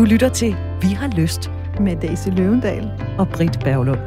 [0.00, 1.50] Du lytter til Vi har lyst
[1.80, 3.98] med Daisy Løvendal og Britt Berglund.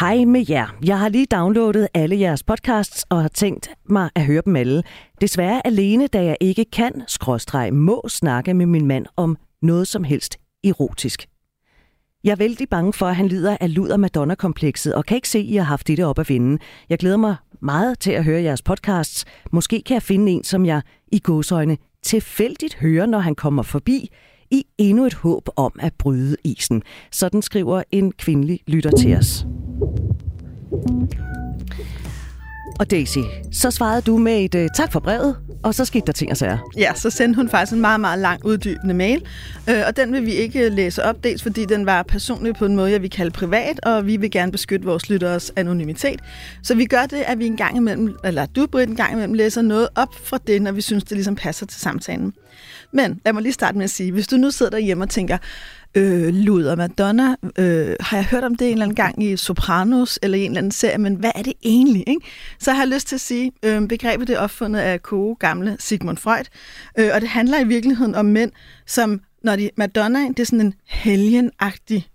[0.00, 0.76] Hej med jer.
[0.84, 4.82] Jeg har lige downloadet alle jeres podcasts og har tænkt mig at høre dem alle.
[5.20, 10.04] Desværre alene, da jeg ikke kan, skråstreg, må snakke med min mand om noget som
[10.04, 11.26] helst erotisk.
[12.24, 15.38] Jeg er vældig bange for, at han lider af luder Madonna-komplekset, og kan ikke se,
[15.38, 16.58] at I har haft det op at vinde.
[16.88, 19.24] Jeg glæder mig meget til at høre jeres podcasts.
[19.52, 24.10] Måske kan jeg finde en, som jeg i godsøjne tilfældigt hører, når han kommer forbi,
[24.50, 26.82] i endnu et håb om at bryde isen.
[27.12, 29.46] Sådan skriver en kvindelig lytter til os.
[32.80, 33.18] Og Daisy,
[33.52, 36.36] så svarede du med et øh, tak for brevet, og så skete der ting og
[36.36, 36.58] sager.
[36.76, 39.22] Ja, så sendte hun faktisk en meget, meget lang uddybende mail,
[39.70, 42.64] øh, og den vil vi ikke øh, læse op, dels fordi den var personlig på
[42.64, 46.20] en måde, jeg vil kalde privat, og vi vil gerne beskytte vores lytteres anonymitet.
[46.62, 49.34] Så vi gør det, at vi en gang imellem, eller du, Britt, en gang imellem
[49.34, 52.32] læser noget op fra det, når vi synes, det ligesom passer til samtalen.
[52.92, 55.38] Men lad mig lige starte med at sige, hvis du nu sidder derhjemme og tænker,
[55.94, 60.18] øh, Luder Madonna, øh, har jeg hørt om det en eller anden gang i Sopranos
[60.22, 62.04] eller i en eller anden serie, men hvad er det egentlig?
[62.08, 62.26] Ikke?
[62.58, 65.76] Så har jeg lyst til at sige, øh, begrebet det er opfundet af koge gamle
[65.78, 66.44] Sigmund Freud,
[66.98, 68.52] øh, og det handler i virkeligheden om mænd,
[68.86, 72.08] som når de Madonna, det er sådan en helgenagtig,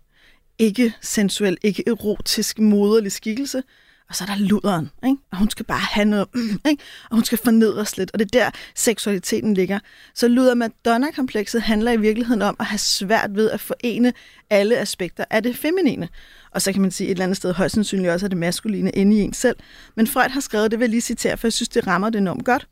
[0.59, 3.63] ikke sensuel, ikke erotisk, moderlig skikkelse,
[4.09, 5.17] og så er der luderen, ikke?
[5.31, 6.27] og hun skal bare have noget,
[6.69, 6.83] ikke?
[7.09, 9.79] og hun skal fornedres lidt, og det er der seksualiteten ligger.
[10.13, 14.13] Så luder-Madonna-komplekset handler i virkeligheden om at have svært ved at forene
[14.49, 16.09] alle aspekter af det feminine.
[16.51, 18.91] Og så kan man sige et eller andet sted højst sandsynligt også, at det maskuline
[18.91, 19.55] inde i en selv.
[19.95, 22.17] Men Freud har skrevet, det vil jeg lige citere, for jeg synes, det rammer det
[22.19, 22.67] enormt godt.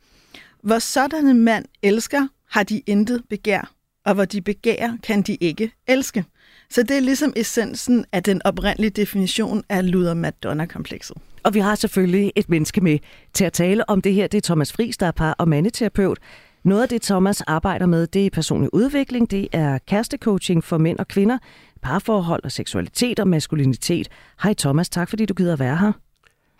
[0.64, 3.74] Hvor en mand elsker, har de intet begær,
[4.06, 6.26] og hvor de begærer, kan de ikke elske.
[6.74, 11.18] Så det er ligesom essensen af den oprindelige definition af luder-Madonna-komplekset.
[11.44, 13.00] Og vi har selvfølgelig et menneske med
[13.34, 14.28] til at tale om det her.
[14.28, 16.20] Det er Thomas Friis, der er par- og mandeterapeut.
[16.64, 21.00] Noget af det, Thomas arbejder med, det er personlig udvikling, det er kærestecoaching for mænd
[21.00, 21.38] og kvinder,
[21.82, 24.08] parforhold og seksualitet og maskulinitet.
[24.44, 25.92] Hej Thomas, tak fordi du gider være her.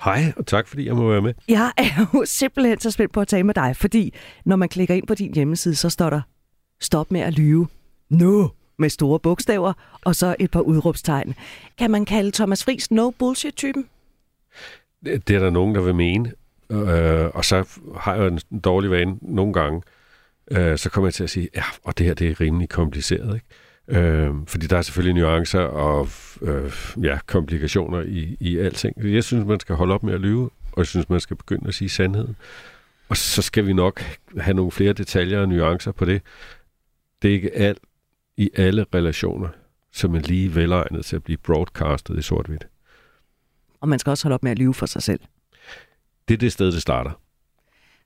[0.04, 1.34] Hej, og tak fordi jeg må være med.
[1.48, 4.14] Jeg er jo simpelthen så spændt på at tale med dig, fordi
[4.46, 6.22] når man klikker ind på din hjemmeside, så står der,
[6.82, 7.68] stop med at lyve.
[8.10, 8.52] Nu!
[8.78, 11.36] Med store bogstaver, og så et par udråbstegn.
[11.78, 13.90] Kan man kalde Thomas Friis no bullshit-typen?
[15.06, 16.32] Det er der nogen, der vil mene.
[16.72, 19.82] Øh, og så har jeg en dårlig vane nogle gange.
[20.52, 23.36] Øh, så kommer jeg til at sige, ja, og det her det er rimelig kompliceret.
[23.36, 23.48] Ikke?
[24.02, 26.08] Øh, fordi der er selvfølgelig nuancer og
[26.42, 29.14] øh, ja, komplikationer i, i alting.
[29.14, 31.68] Jeg synes, man skal holde op med at lyve, og jeg synes, man skal begynde
[31.68, 32.36] at sige sandheden.
[33.10, 34.02] Og så skal vi nok
[34.38, 36.22] have nogle flere detaljer og nuancer på det.
[37.22, 37.78] Det er ikke alt,
[38.38, 39.50] i alle relationer,
[39.92, 42.68] som er lige velegnet til at blive broadcastet i sort-hvidt.
[43.82, 45.20] Og man skal også holde op med at lyve for sig selv.
[46.28, 47.12] Det er det sted, det starter.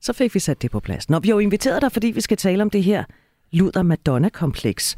[0.01, 1.09] Så fik vi sat det på plads.
[1.09, 3.03] Når vi har jo inviteret dig, fordi vi skal tale om det her
[3.51, 4.97] Luther-Madonna-kompleks.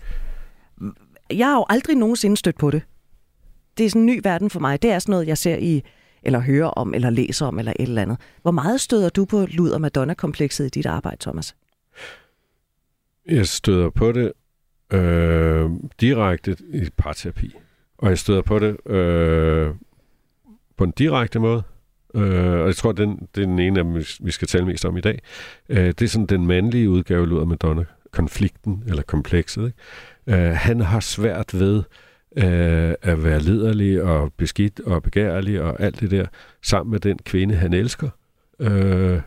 [1.29, 2.81] Jeg har jo aldrig nogensinde stødt på det.
[3.77, 4.81] Det er sådan en ny verden for mig.
[4.81, 5.83] Det er sådan noget, jeg ser i,
[6.23, 8.17] eller hører om, eller læser om, eller et eller andet.
[8.41, 11.55] Hvor meget støder du på Luther-Madonna-komplekset i dit arbejde, Thomas?
[13.25, 14.31] Jeg støder på det
[14.93, 15.69] øh,
[16.01, 17.55] direkte i parterapi.
[17.97, 19.73] Og jeg støder på det øh,
[20.77, 21.63] på en direkte måde.
[22.15, 24.85] Øh, og jeg tror, den, det er den ene af dem, vi skal tale mest
[24.85, 25.19] om i dag.
[25.69, 27.83] Øh, det er sådan den mandlige udgave af Madonna.
[28.11, 29.65] Konflikten, eller komplekset.
[30.27, 30.41] Ikke?
[30.43, 31.83] Øh, han har svært ved
[32.37, 36.25] øh, at være lederlig og beskidt og begærlig og alt det der,
[36.61, 38.09] sammen med den kvinde, han elsker.
[38.59, 39.21] Øh,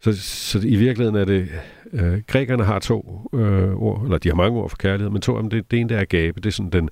[0.00, 1.48] så, så i virkeligheden er det,
[1.92, 5.36] øh, grækerne har to øh, ord, eller de har mange ord for kærlighed, men to
[5.36, 6.90] af dem, det, det ene der er gabe, det er sådan den,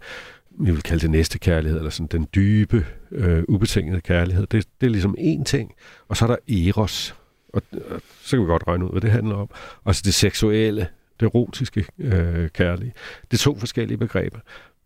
[0.51, 4.47] vi vil kalde det næste kærlighed, eller sådan den dybe, øh, ubetingede kærlighed.
[4.47, 5.73] Det, det er ligesom én ting,
[6.09, 7.17] og så er der eros,
[7.49, 9.51] og, og så kan vi godt regne ud, hvad det handler om.
[9.85, 10.89] Og så det seksuelle,
[11.21, 12.93] det erotiske øh, kærlige.
[13.31, 14.39] Det er to forskellige begreber.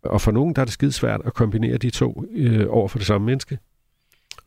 [0.03, 2.97] Og for nogen, der er det skide svært at kombinere de to øh, over for
[2.97, 3.59] det samme menneske.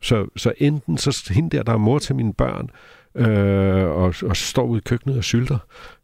[0.01, 2.69] Så, så enten så hende der, der er mor til mine børn,
[3.15, 5.57] øh, og, og står ude i køkkenet og sylter.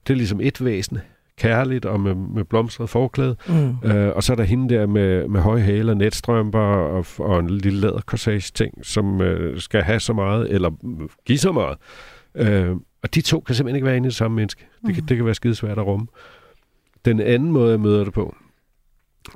[0.07, 0.99] Det er ligesom et væsen,
[1.37, 3.35] kærligt og med, med blomstret forklæde.
[3.47, 3.89] Mm.
[3.89, 7.49] Øh, og så er der hende der med, med høje hæle, netstrømper og, og en
[7.49, 10.71] lille læderkorsage ting, som øh, skal have så meget, eller
[11.25, 11.77] give så meget.
[12.35, 14.61] Øh, og de to kan simpelthen ikke være inde i det samme menneske.
[14.61, 14.93] Det, mm.
[14.93, 16.07] kan, det kan være skidesvært at rumme.
[17.05, 18.35] Den anden måde, jeg møder det på,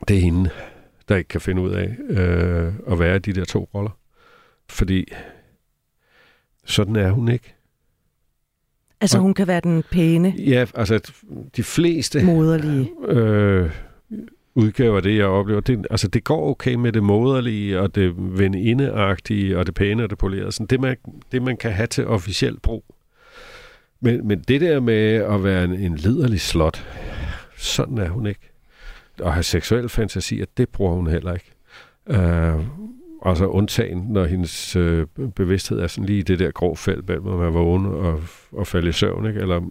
[0.08, 0.50] det er hende,
[1.10, 3.98] der ikke kan finde ud af øh, at være de der to roller.
[4.70, 5.06] Fordi
[6.66, 7.55] sådan er hun ikke.
[9.06, 10.34] Altså hun kan være den pæne?
[10.38, 11.12] Ja, altså
[11.56, 12.24] de fleste...
[12.24, 12.90] Moderlige?
[13.08, 13.70] Øh,
[14.56, 15.62] udgaver det, jeg oplever.
[15.62, 20.10] Det, altså, det går okay med det moderlige, og det venindeagtige, og det pæne og
[20.10, 20.52] det polerede.
[20.52, 20.98] Sådan det, man,
[21.32, 22.84] det, man kan have til officiel brug.
[24.02, 26.86] Men, men det der med at være en, en liderlig slot,
[27.58, 28.52] sådan er hun ikke.
[29.20, 31.52] Og have seksuelle fantasier, det bruger hun heller ikke.
[32.10, 32.66] Uh,
[33.26, 37.28] altså undtagen, når hendes øh, bevidsthed er sådan lige i det der grå felt, mellem
[37.28, 39.40] at være vågen og, og falde i søvn, ikke?
[39.40, 39.62] eller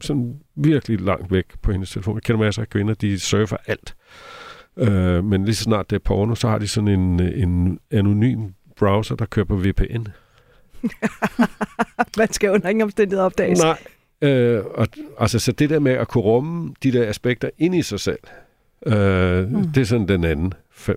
[0.00, 2.14] sådan virkelig langt væk på hendes telefon.
[2.14, 3.94] Jeg kender masser af kvinder, de surfer alt.
[4.76, 8.48] Øh, men lige så snart det er porno, så har de sådan en, en anonym
[8.76, 10.06] browser, der kører på VPN.
[12.18, 13.62] Man skal under ingen omstændighed opdages.
[13.62, 13.78] Nej.
[14.22, 14.86] Øh, og,
[15.18, 18.18] altså, så det der med at kunne rumme de der aspekter ind i sig selv,
[18.86, 19.62] øh, mm.
[19.62, 20.52] det er sådan den anden
[20.88, 20.96] fa-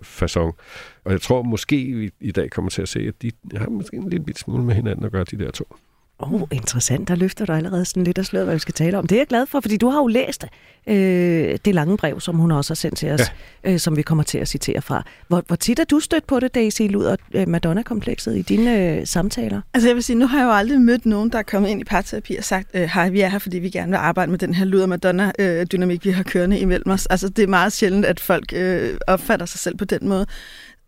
[1.04, 3.98] Og jeg tror måske, vi i dag kommer til at se, at de har måske
[3.98, 5.76] en lille smule med hinanden at gøre, de der to.
[6.20, 7.08] Åh, oh, interessant.
[7.08, 9.08] Der løfter du allerede sådan lidt af sløret, hvad vi skal tale om.
[9.08, 10.46] Det er jeg glad for, fordi du har jo læst
[10.88, 13.22] øh, det lange brev, som hun også har sendt til os,
[13.64, 13.72] ja.
[13.72, 15.04] øh, som vi kommer til at citere fra.
[15.28, 19.08] Hvor, hvor tit er du stødt på det, Daisy Luder, øh, Madonna-komplekset i dine øh,
[19.08, 19.62] samtaler?
[19.74, 21.82] Altså jeg vil sige, nu har jeg jo aldrig mødt nogen, der er kommet ind
[21.82, 24.40] i parterapi og sagt, øh, hej, vi er her, fordi vi gerne vil arbejde med
[24.40, 27.06] den her Luder Madonna-dynamik, vi har kørende imellem os.
[27.06, 30.26] Altså det er meget sjældent, at folk øh, opfatter sig selv på den måde.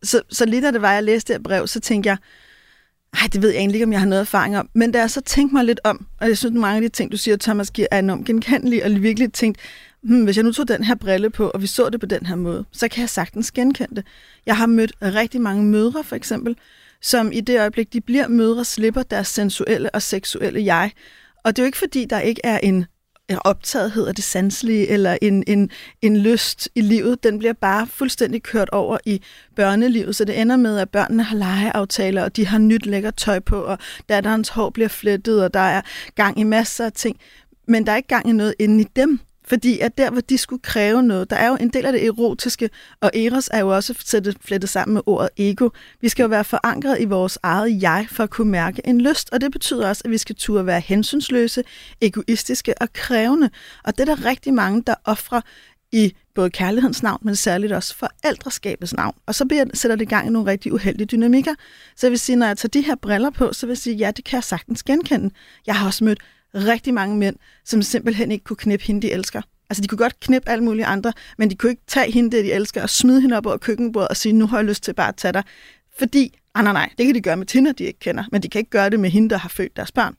[0.03, 2.17] Så, så lige da det var, jeg læste det brev, så tænkte jeg,
[3.21, 4.69] ej, det ved jeg egentlig ikke, om jeg har noget erfaring om.
[4.73, 6.89] Men da jeg så tænkte mig lidt om, og jeg synes, at mange af de
[6.89, 9.59] ting, du siger, Thomas, giver er enormt genkendelige, og virkelig tænkt,
[10.01, 12.25] hmm, hvis jeg nu tog den her brille på, og vi så det på den
[12.25, 14.05] her måde, så kan jeg sagtens genkende det.
[14.45, 16.57] Jeg har mødt rigtig mange mødre, for eksempel,
[17.01, 20.91] som i det øjeblik, de bliver mødre, slipper deres sensuelle og seksuelle jeg.
[21.43, 22.85] Og det er jo ikke, fordi der ikke er en
[23.29, 25.69] optagethed af det sanselige, eller en, en,
[26.01, 29.21] en lyst i livet, den bliver bare fuldstændig kørt over i
[29.55, 33.39] børnelivet, så det ender med, at børnene har legeaftaler, og de har nyt lækkert tøj
[33.39, 33.77] på, og
[34.09, 35.81] datterens hår bliver flettet, og der er
[36.15, 37.19] gang i masser af ting.
[37.67, 39.19] Men der er ikke gang i noget inde i dem.
[39.47, 42.05] Fordi at der, hvor de skulle kræve noget, der er jo en del af det
[42.05, 42.69] erotiske,
[43.01, 45.69] og eros er jo også sættet, flettet sammen med ordet ego.
[46.01, 49.29] Vi skal jo være forankret i vores eget jeg, for at kunne mærke en lyst,
[49.31, 51.63] og det betyder også, at vi skal turde være hensynsløse,
[52.01, 53.49] egoistiske og krævende.
[53.83, 55.41] Og det er der rigtig mange, der offrer
[55.91, 59.15] i både kærlighedens navn, men særligt også forældreskabets navn.
[59.25, 61.53] Og så bliver, sætter det i gang i nogle rigtig uheldige dynamikker.
[61.95, 63.95] Så jeg vil sige, når jeg tager de her briller på, så vil jeg sige,
[63.95, 65.33] ja, det kan jeg sagtens genkende.
[65.67, 66.19] Jeg har også mødt
[66.55, 67.35] rigtig mange mænd,
[67.65, 69.41] som simpelthen ikke kunne knippe hende, de elsker.
[69.69, 72.45] Altså, de kunne godt knippe alle mulige andre, men de kunne ikke tage hende, det
[72.45, 74.93] de elsker, og smide hende op over køkkenbordet og sige, nu har jeg lyst til
[74.93, 75.43] bare at tage dig.
[75.97, 78.49] Fordi, ah, nej, nej, det kan de gøre med Tina, de ikke kender, men de
[78.49, 80.15] kan ikke gøre det med hende, der har født deres børn.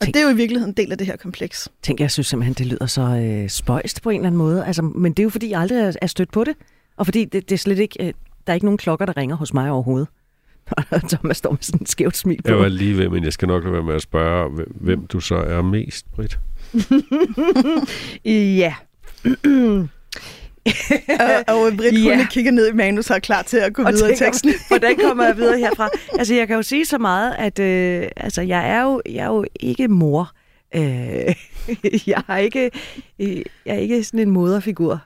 [0.00, 1.68] Og Tænk, det er jo i virkeligheden en del af det her kompleks.
[1.82, 4.66] Tænk, jeg synes simpelthen, det lyder så øh, spøjst på en eller anden måde.
[4.66, 6.56] Altså, men det er jo, fordi jeg aldrig er stødt på det.
[6.96, 8.12] Og fordi det, det er slet ikke, øh,
[8.46, 10.08] der er ikke nogen klokker, der ringer hos mig overhovedet.
[11.10, 12.48] Thomas står med sådan et skævt smil på.
[12.48, 15.20] Jeg var lige ved, men jeg skal nok lade være med at spørge, hvem du
[15.20, 16.38] så er mest, Britt.
[18.62, 18.74] ja.
[21.20, 22.16] og, og Britt, ja.
[22.16, 24.52] hun kigger ned i manus og er klar til at gå og videre i teksten.
[24.68, 25.88] hvordan kommer jeg videre herfra?
[26.18, 29.26] Altså, jeg kan jo sige så meget, at øh, altså, jeg, er jo, jeg er
[29.26, 30.32] jo ikke mor.
[30.74, 30.82] Øh,
[32.06, 32.70] jeg, er ikke,
[33.18, 35.00] øh, jeg er ikke sådan en moderfigur.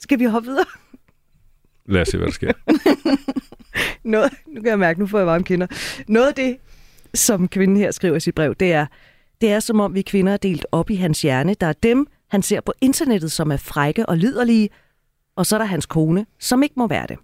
[0.00, 0.64] Skal vi hoppe videre?
[1.86, 2.52] Lad os se, hvad der sker.
[4.08, 5.66] Noget, nu kan jeg mærke, nu får jeg varme kinder.
[6.08, 6.56] Noget af det,
[7.14, 8.86] som kvinden her skriver i sit brev, det er,
[9.40, 11.54] det er som om vi kvinder er delt op i hans hjerne.
[11.54, 14.68] Der er dem, han ser på internettet, som er frække og liderlige,
[15.36, 17.18] og så er der hans kone, som ikke må være det.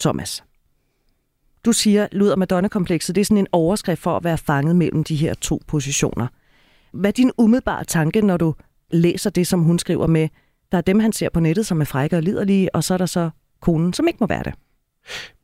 [0.00, 0.44] Thomas,
[1.64, 5.16] du siger, luder Madonna-komplekset, det er sådan en overskrift for at være fanget mellem de
[5.16, 6.26] her to positioner.
[6.92, 8.54] Hvad er din umiddelbare tanke, når du
[8.90, 10.28] læser det, som hun skriver med,
[10.72, 12.98] der er dem, han ser på nettet, som er frække og liderlige, og så er
[12.98, 13.30] der så
[13.64, 14.54] konen, som ikke må være det?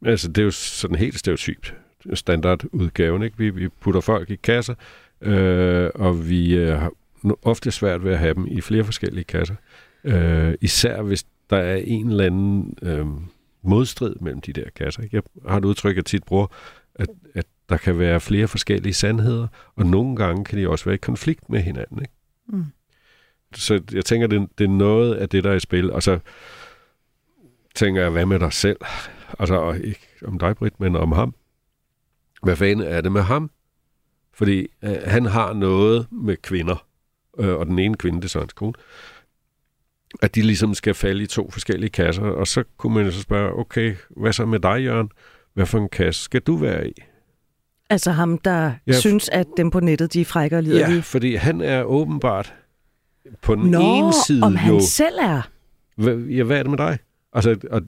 [0.04, 1.74] Altså, det er jo sådan helt stereotypt
[2.14, 3.22] standardudgaven.
[3.22, 3.38] Ikke?
[3.38, 4.74] Vi, vi putter folk i kasser,
[5.20, 6.92] øh, og vi øh, har
[7.42, 9.54] ofte svært ved at have dem i flere forskellige kasser.
[10.04, 13.06] Øh, især hvis der er en eller anden øh,
[13.62, 15.02] modstrid mellem de der kasser.
[15.02, 15.16] Ikke?
[15.16, 16.46] Jeg har et udtryk, jeg tit bruger,
[16.94, 19.46] at, at der kan være flere forskellige sandheder,
[19.76, 21.98] og nogle gange kan de også være i konflikt med hinanden.
[21.98, 22.12] Ikke?
[22.48, 22.64] Mm.
[23.54, 25.92] Så jeg tænker, det, det er noget af det, der er i spil.
[25.92, 26.18] Og så
[27.74, 28.76] tænker jeg, hvad med dig selv?
[29.38, 31.34] Altså, ikke om dig, Britt, men om ham.
[32.42, 33.50] Hvad fanden er det med ham?
[34.34, 36.86] Fordi øh, han har noget med kvinder,
[37.38, 38.72] øh, og den ene kvinde, det er så hans kone,
[40.22, 43.52] at de ligesom skal falde i to forskellige kasser, og så kunne man så spørge,
[43.52, 45.10] okay, hvad så med dig, Jørgen?
[45.54, 46.92] Hvad for en kasse skal du være i?
[47.90, 50.94] Altså ham, der ja, synes, at dem på nettet, de er frække og liderlige?
[50.94, 52.54] Ja, fordi han er åbenbart
[53.42, 54.80] på den Nå, ene side om han jo...
[54.80, 55.42] selv er?
[55.96, 56.98] Hvad, ja, hvad er det med dig?
[57.32, 57.82] Altså, og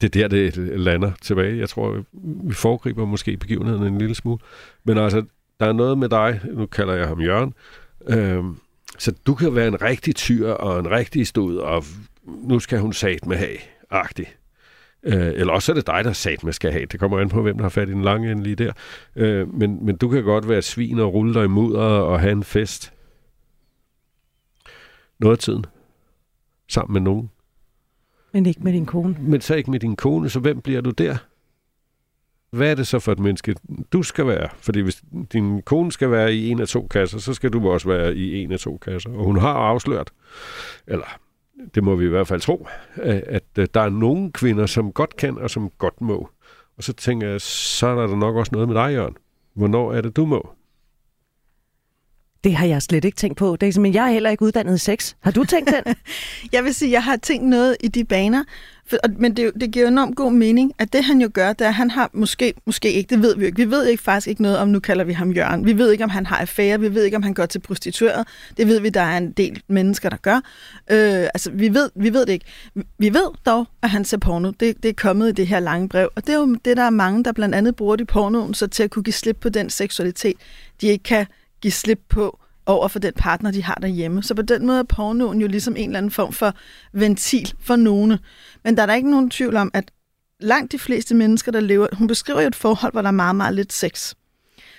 [0.00, 1.58] det er der, det lander tilbage.
[1.58, 2.04] Jeg tror,
[2.44, 4.38] vi foregriber måske begivenheden en lille smule.
[4.84, 5.24] Men altså,
[5.60, 7.54] der er noget med dig, nu kalder jeg ham Jørgen,
[8.08, 8.56] øhm,
[8.98, 11.84] så du kan være en rigtig tyr og en rigtig stod, og
[12.24, 13.58] nu skal hun sat med have,
[13.90, 14.26] agtig.
[15.02, 16.86] Øh, eller også er det dig, der sat med skal have.
[16.86, 18.72] Det kommer an på, hvem der har fat i den lange ende lige der.
[19.16, 22.32] Øh, men, men du kan godt være svin og rulle dig i mudder og have
[22.32, 22.92] en fest.
[25.18, 25.64] Noget af tiden.
[26.68, 27.30] Sammen med nogen.
[28.32, 29.16] Men ikke med din kone.
[29.20, 31.16] Men så ikke med din kone, så hvem bliver du der?
[32.50, 33.54] Hvad er det så for et menneske,
[33.92, 34.48] du skal være?
[34.56, 37.88] Fordi hvis din kone skal være i en af to kasser, så skal du også
[37.88, 39.10] være i en af to kasser.
[39.10, 40.10] Og hun har afsløret,
[40.86, 41.18] eller
[41.74, 45.16] det må vi i hvert fald tro, at øh, der er nogle kvinder, som godt
[45.16, 46.28] kan og som godt må.
[46.76, 49.16] Og så tænker jeg, så er der nok også noget med dig, Jørgen.
[49.54, 50.50] Hvornår er det, du må?
[52.44, 53.56] Det har jeg slet ikke tænkt på.
[53.56, 55.14] Det er simpelthen, jeg er heller ikke uddannet i sex.
[55.20, 55.94] Har du tænkt den?
[56.52, 58.44] jeg vil sige, jeg har tænkt noget i de baner,
[58.86, 61.68] for, men det, det giver enormt god mening, at det han jo gør, det er,
[61.68, 63.56] at han har måske, måske ikke, det ved vi jo ikke.
[63.56, 65.66] Vi ved ikke faktisk ikke noget om, nu kalder vi ham Jørgen.
[65.66, 68.26] Vi ved ikke, om han har affære, vi ved ikke, om han går til prostitueret.
[68.56, 70.36] Det ved vi, der er en del mennesker, der gør.
[70.90, 72.46] Øh, altså, vi ved, vi ved det ikke.
[72.98, 74.50] Vi ved dog, at han ser porno.
[74.60, 76.82] Det, det er kommet i det her lange brev, og det er jo det, der
[76.82, 79.48] er mange, der blandt andet bruger de pornoen, så til at kunne give slip på
[79.48, 80.36] den seksualitet,
[80.80, 81.26] de ikke kan
[81.60, 84.22] give slip på over for den partner, de har derhjemme.
[84.22, 86.54] Så på den måde er pornoen jo ligesom en eller anden form for
[86.92, 88.18] ventil for nogen.
[88.64, 89.90] Men der er der ikke nogen tvivl om, at
[90.40, 91.86] langt de fleste mennesker, der lever...
[91.92, 94.14] Hun beskriver jo et forhold, hvor der er meget, meget lidt sex.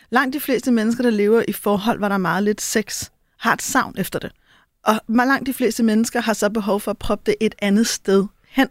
[0.10, 3.10] Langt de fleste mennesker, der lever i forhold, hvor der er meget lidt sex,
[3.40, 4.32] har et savn efter det.
[4.84, 8.26] Og langt de fleste mennesker har så behov for at proppe det et andet sted
[8.50, 8.68] hen.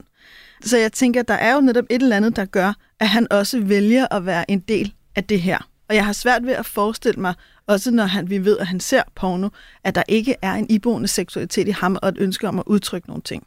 [0.63, 3.27] Så jeg tænker, at der er jo netop et eller andet, der gør, at han
[3.31, 5.69] også vælger at være en del af det her.
[5.91, 7.35] Og jeg har svært ved at forestille mig,
[7.67, 9.49] også når han, vi ved, at han ser porno,
[9.85, 13.09] at der ikke er en iboende seksualitet i ham og et ønske om at udtrykke
[13.09, 13.47] nogle ting.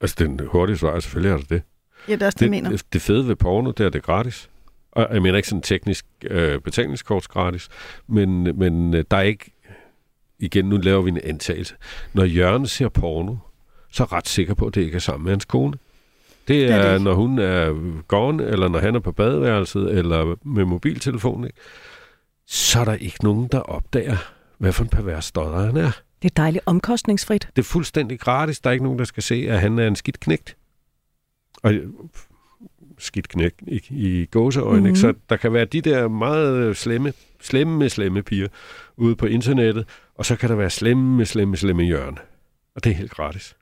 [0.00, 1.62] Altså, den hurtige svar er selvfølgelig er det det.
[2.08, 2.82] Ja, det er også det, det, mener.
[2.92, 4.50] Det, fede ved porno, det er det gratis.
[4.92, 7.68] Og jeg mener ikke sådan teknisk øh, betalingskorts gratis,
[8.06, 9.52] men, men øh, der er ikke...
[10.38, 11.74] Igen, nu laver vi en antagelse.
[12.12, 13.36] Når Jørgen ser porno,
[13.92, 15.78] så er jeg ret sikker på, at det ikke er sammen med hans kone.
[16.48, 19.98] Det er, det er det når hun er gone, eller når han er på badeværelset,
[19.98, 21.44] eller med mobiltelefonen.
[21.44, 21.58] Ikke?
[22.46, 24.16] Så er der ikke nogen, der opdager,
[24.58, 25.90] hvad for en pervers stodder han er.
[26.22, 27.48] Det er dejligt omkostningsfrit.
[27.56, 28.60] Det er fuldstændig gratis.
[28.60, 30.56] Der er ikke nogen, der skal se, at han er en skidt knægt.
[31.62, 31.74] Og
[32.98, 34.80] skidt knægt i, i gåseøjne.
[34.80, 34.96] Mm-hmm.
[34.96, 38.48] Så der kan være de der meget slemme, slemme med slemme piger
[38.96, 42.16] ude på internettet, og så kan der være slemme med slemme, slemme hjørne.
[42.74, 43.56] Og det er helt gratis.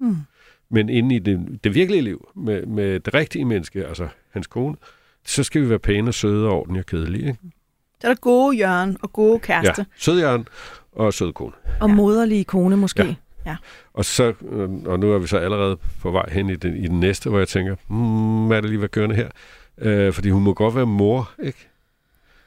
[0.00, 0.16] Mm.
[0.70, 4.76] Men inde i det, det virkelige liv, med, med det rigtige menneske, altså hans kone,
[5.26, 7.28] så skal vi være pæne og søde og ordentlige og kedelige.
[7.28, 7.38] Ikke?
[8.02, 9.80] Der er der gode Jørgen og gode kæreste.
[9.82, 10.48] Ja, sød Jørgen
[10.92, 11.52] og sød kone.
[11.80, 11.94] Og ja.
[11.94, 13.02] moderlige kone måske.
[13.02, 13.14] Ja.
[13.46, 13.56] Ja.
[13.92, 14.34] Og, så,
[14.86, 17.38] og nu er vi så allerede på vej hen i den, i den næste, hvor
[17.38, 19.28] jeg tænker, hmm, hvad er det lige, hvad kørende her?
[19.78, 21.68] Øh, fordi hun må godt være mor, ikke?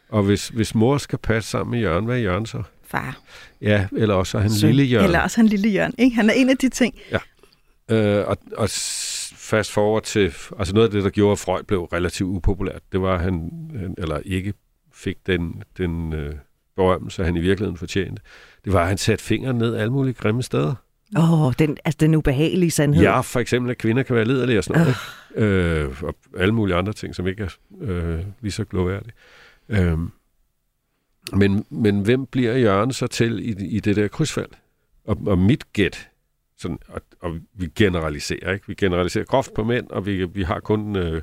[0.10, 2.64] Og hvis, hvis mor skal passe sammen med Jørgen, hvad er Jørgen så?
[2.84, 3.20] Far.
[3.62, 5.06] Ja, eller også er han så, lille Jørgen.
[5.06, 6.16] Eller også han lille Jørgen, ikke?
[6.16, 6.96] Han er en af de ting.
[7.12, 7.18] Ja.
[7.90, 8.70] Øh, og, og
[9.36, 13.02] fast forward til, altså noget af det, der gjorde, at Freud blev relativt upopulært, det
[13.02, 14.54] var, at han, han eller ikke
[14.94, 16.36] fik den, den øh,
[16.76, 18.22] berømmelse, han i virkeligheden fortjente.
[18.66, 20.76] Det var, at han satte fingeren ned alle mulige grimme steder.
[21.18, 23.04] Åh, oh, den, altså den ubehagelige sandhed.
[23.04, 24.96] Ja, for eksempel, at kvinder kan være liderlige og sådan noget.
[25.36, 25.92] Uh.
[25.92, 27.50] Øh, og alle mulige andre ting, som ikke er
[27.82, 29.14] øh, lige så gloværdige.
[29.70, 29.98] Øh,
[31.34, 34.50] men, men hvem bliver Jørgen så til i, i det der krydsfald?
[35.06, 36.10] Og, og mit gæt,
[36.62, 38.68] sådan, og, og vi generaliserer, ikke?
[38.68, 41.22] Vi generaliserer groft på mænd, og vi, vi har kun øh,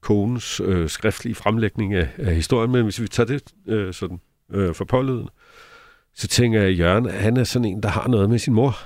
[0.00, 4.74] konens øh, skriftlige fremlægning af, af historien, men hvis vi tager det øh, sådan øh,
[4.74, 5.28] for pålyden,
[6.14, 8.76] så tænker jeg, at Jørgen, han er sådan en, der har noget med sin mor.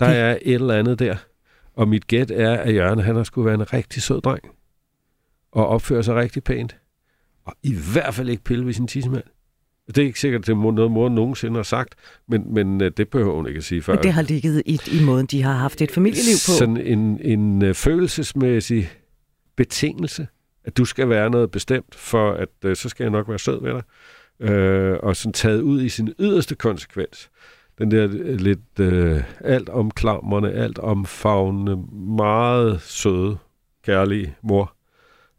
[0.00, 1.16] Der er et eller andet der.
[1.74, 4.44] Og mit gæt er, at Jørgen, han har skulle være en rigtig sød dreng.
[5.52, 6.76] Og opføre sig rigtig pænt.
[7.44, 9.24] Og i hvert fald ikke pille ved sin tissemand.
[9.86, 11.94] Det er ikke sikkert, det er noget, mor nogensinde har sagt,
[12.28, 13.94] men, men øh, det behøver hun ikke at sige før.
[13.94, 16.52] Men det har ligget i, i måden, de har haft et familieliv på.
[16.58, 18.90] Sådan en, en uh, følelsesmæssig
[19.56, 20.26] betingelse,
[20.64, 23.62] at du skal være noget bestemt, for at uh, så skal jeg nok være sød
[23.62, 23.82] ved dig.
[24.40, 27.30] Uh, og sådan taget ud i sin yderste konsekvens.
[27.78, 31.76] Den der lidt uh, alt omklamrende, alt omfavnende,
[32.16, 33.36] meget søde,
[33.84, 34.74] kærlige mor.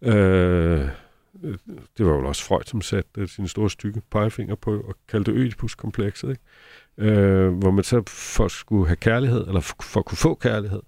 [0.02, 0.90] Uh,
[1.46, 1.58] Øh,
[1.98, 5.32] det var jo også Freud, som satte øh, sin store stykke pegefinger på og kaldte
[5.32, 6.42] Ødipus-komplekset, ikke?
[6.98, 10.36] Øh, hvor man så for at skulle have kærlighed, eller for, for at kunne få
[10.36, 10.82] kærlighed,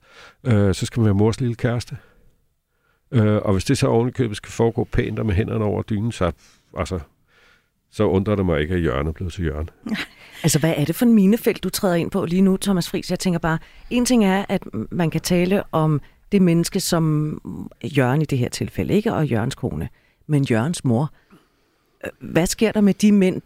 [0.43, 1.97] øh, så skal man være mors lille kæreste.
[3.11, 6.31] Øh, og hvis det så ovenikøbet skal foregå pænt og med hænderne over dynen, så,
[6.77, 6.99] altså,
[7.91, 9.67] så undrer det mig ikke, at hjørnet blev til hjørne.
[10.43, 13.11] Altså, hvad er det for en minefelt, du træder ind på lige nu, Thomas Friis?
[13.11, 13.57] Jeg tænker bare,
[13.89, 17.37] en ting er, at man kan tale om det menneske som
[17.83, 19.13] Jørgen i det her tilfælde, ikke?
[19.13, 19.89] Og Jørgens kone
[20.27, 21.11] men Jørgens mor.
[22.05, 23.41] Øh, hvad sker der med de mænd,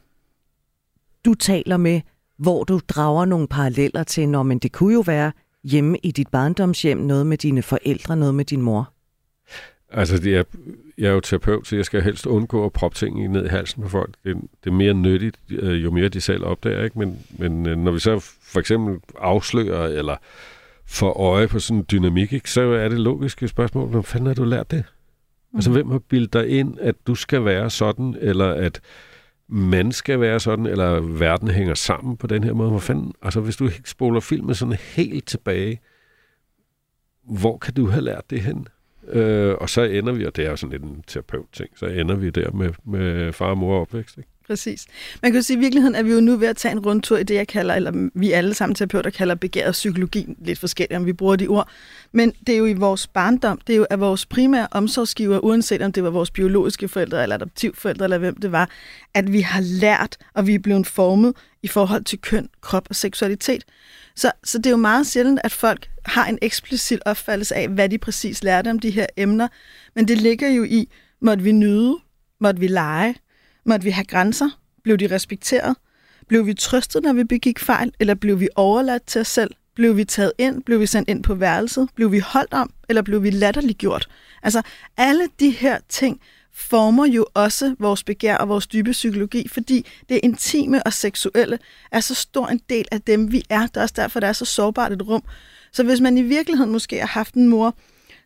[1.26, 2.02] du taler med,
[2.38, 5.32] hvor du drager nogle paralleller til, når men det kunne jo være
[5.64, 8.94] hjemme i dit barndomshjem, noget med dine forældre, noget med din mor?
[9.94, 10.44] Altså, det er,
[10.98, 13.84] jeg er jo terapeut, så jeg skal helst undgå at proppe ting ned i halsen
[13.84, 14.16] på folk.
[14.24, 16.84] Det, det er mere nyttigt, øh, jo mere de selv opdager.
[16.84, 17.00] Ikke?
[17.00, 20.16] Men, men øh, når vi så for eksempel afslører eller
[20.86, 24.34] får øje på sådan en dynamik, ikke, så er det logiske spørgsmål, hvordan fanden har
[24.34, 24.84] du lært det?
[25.52, 25.58] Mm.
[25.58, 28.82] Altså, hvem har bildet dig ind, at du skal være sådan, eller at
[29.48, 32.70] man skal være sådan, eller verden hænger sammen på den her måde?
[32.70, 35.82] Hvor fanden, altså, hvis du spoler filmen sådan helt tilbage,
[37.24, 38.68] hvor kan du have lært det hen?
[39.08, 42.16] Øh, og så ender vi, og det er jo sådan lidt en terapeut-ting, så ender
[42.16, 44.18] vi der med, med far og mor opvækst.
[44.18, 44.30] Ikke?
[44.52, 44.86] Præcis.
[45.22, 47.18] Man kan sige, at i virkeligheden er vi jo nu ved at tage en rundtur
[47.18, 51.06] i det, jeg kalder, eller vi alle sammen terapeuter kalder begæret psykologi, lidt forskelligt, om
[51.06, 51.70] vi bruger de ord.
[52.12, 55.82] Men det er jo i vores barndom, det er jo af vores primære omsorgsgiver, uanset
[55.82, 58.70] om det var vores biologiske forældre, eller adoptivforældre, eller hvem det var,
[59.14, 62.96] at vi har lært, og vi er blevet formet i forhold til køn, krop og
[62.96, 63.64] seksualitet.
[64.16, 67.90] Så, så det er jo meget sjældent, at folk har en eksplicit opfattelse af, hvad
[67.90, 69.48] de præcis lærte om de her emner.
[69.96, 70.90] Men det ligger jo i,
[71.22, 71.98] måtte vi nyde,
[72.42, 73.16] måtte vi lege,
[73.66, 74.50] måtte vi have grænser,
[74.84, 75.76] blev de respekteret,
[76.28, 79.52] blev vi trøstet, når vi begik fejl, eller blev vi overladt til os selv?
[79.76, 80.64] Blev vi taget ind?
[80.64, 81.90] Blev vi sendt ind på værelset?
[81.96, 82.74] Blev vi holdt om?
[82.90, 84.10] Eller blev vi latterliggjort?
[84.44, 84.62] Altså,
[84.98, 86.22] alle de her ting
[86.54, 91.60] former jo også vores begær og vores dybe psykologi, fordi det intime og seksuelle
[91.92, 93.62] er så stor en del af dem, vi er.
[93.62, 95.24] Det er også derfor, det er så sårbart et rum.
[95.72, 97.76] Så hvis man i virkeligheden måske har haft en mor,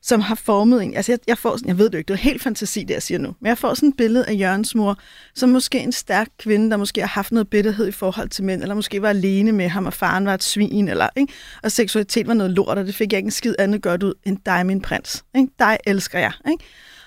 [0.06, 0.96] som har formet en.
[0.96, 3.04] Altså, jeg, jeg, får sådan, jeg ved det ikke, det er helt fantasi, det jeg
[3.04, 4.98] siger nu, men jeg får sådan et billede af Jørgens mor,
[5.36, 8.62] som måske en stærk kvinde, der måske har haft noget bitterhed i forhold til mænd,
[8.62, 11.34] eller måske var alene med ham, og faren var et svin, eller, ikke?
[11.64, 14.14] og seksualitet var noget lort, og det fik jeg ikke en skid andet godt ud
[14.26, 15.24] end dig, min prins.
[15.36, 15.50] Ikke?
[15.60, 16.32] Dig elsker jeg.
[16.52, 16.64] Ikke?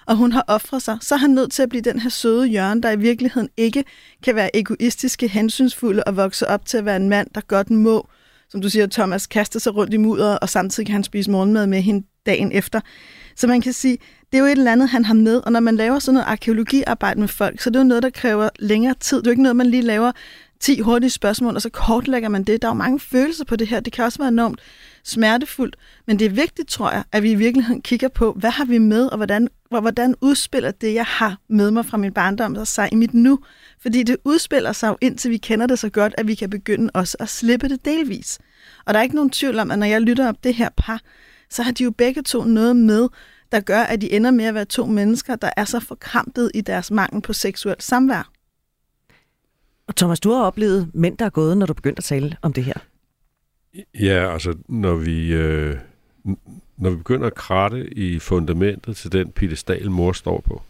[0.07, 2.47] og hun har offret sig, så er han nødt til at blive den her søde
[2.47, 3.85] hjørne, der i virkeligheden ikke
[4.25, 8.09] kan være egoistiske, hensynsfulde og vokse op til at være en mand, der godt må,
[8.49, 11.67] som du siger, Thomas, kaste sig rundt i mudder, og samtidig kan han spise morgenmad
[11.67, 12.81] med hende dagen efter.
[13.37, 13.99] Så man kan sige,
[14.33, 16.27] det er jo et eller andet, han har med, og når man laver sådan noget
[16.27, 19.17] arkeologiarbejde med folk, så det er jo noget, der kræver længere tid.
[19.17, 20.13] Det er jo ikke noget, man lige laver
[20.61, 22.63] 10 hurtige spørgsmål, og så kortlægger man det.
[22.63, 23.81] Der er jo mange følelser på det her.
[23.81, 24.61] Det kan også være enormt
[25.05, 28.65] smertefuldt, men det er vigtigt, tror jeg, at vi i virkeligheden kigger på, hvad har
[28.65, 32.89] vi med, og hvordan, hvordan udspiller det, jeg har med mig fra min barndom, sig
[32.93, 33.39] i mit nu?
[33.83, 36.91] Fordi det udspiller sig jo indtil vi kender det så godt, at vi kan begynde
[36.95, 38.39] også at slippe det delvis.
[38.85, 41.01] Og der er ikke nogen tvivl om, at når jeg lytter op det her par,
[41.51, 43.09] så har de jo begge to noget med,
[43.53, 46.61] der gør, at de ender med at være to mennesker, der er så forkrampet i
[46.61, 48.31] deres mangel på seksuelt samvær.
[49.87, 52.53] Og Thomas, du har oplevet mænd, der er gået, når du begyndte at tale om
[52.53, 52.75] det her.
[53.95, 55.77] Ja, altså når vi, øh,
[56.77, 60.63] når vi begynder at kratte i fundamentet til den pedestal, mor står på,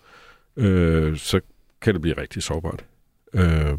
[0.57, 1.41] øh, så
[1.81, 2.85] kan det blive rigtig sårbart.
[3.35, 3.79] Øh,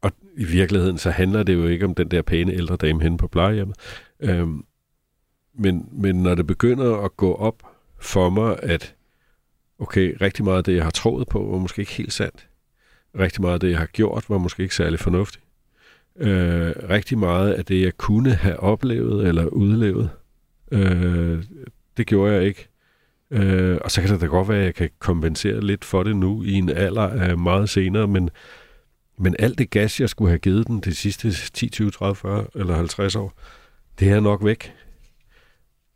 [0.00, 3.18] og i virkeligheden, så handler det jo ikke om den der pæne ældre dame henne
[3.18, 3.76] på plejehjemmet.
[4.20, 4.48] Øh,
[5.54, 7.62] men, men når det begynder at gå op
[7.98, 8.94] for mig, at
[9.78, 12.48] okay, rigtig meget af det, jeg har troet på, var måske ikke helt sandt.
[13.18, 15.44] Rigtig meget af det, jeg har gjort, var måske ikke særlig fornuftigt.
[16.16, 20.10] Øh, rigtig meget af det, jeg kunne have oplevet eller udlevet,
[20.72, 21.44] øh,
[21.96, 22.68] det gjorde jeg ikke.
[23.30, 26.16] Øh, og så kan det da godt være, at jeg kan kompensere lidt for det
[26.16, 28.30] nu i en alder af meget senere, men,
[29.18, 32.46] men alt det gas, jeg skulle have givet den de sidste 10, 20, 30, 40
[32.54, 33.32] eller 50 år,
[33.98, 34.74] det er nok væk.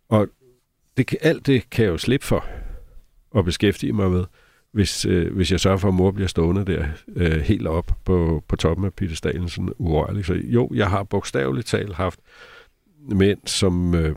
[0.08, 0.28] Og
[0.96, 2.44] det, alt det kan jeg jo slippe for
[3.38, 4.24] at beskæftige mig med,
[4.72, 8.44] hvis, øh, hvis jeg sørger for, at mor bliver stående der øh, helt op på,
[8.48, 10.24] på toppen af Peter sådan urørlig.
[10.24, 12.20] Så jo, jeg har bogstaveligt talt haft
[12.98, 14.16] mænd, som øh,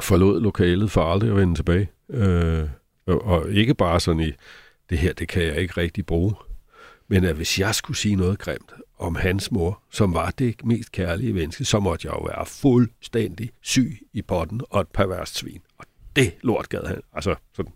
[0.00, 1.90] forlod lokalet for aldrig at vende tilbage.
[2.10, 2.68] Øh,
[3.06, 4.32] og, og ikke bare sådan i,
[4.90, 6.34] det her, det kan jeg ikke rigtig bruge.
[7.08, 10.92] Men at hvis jeg skulle sige noget grimt om hans mor, som var det mest
[10.92, 15.60] kærlige menneske, så måtte jeg jo være fuldstændig syg i potten og et perverst svin.
[15.78, 15.84] Og
[16.16, 17.00] det lort gad han.
[17.12, 17.72] Altså sådan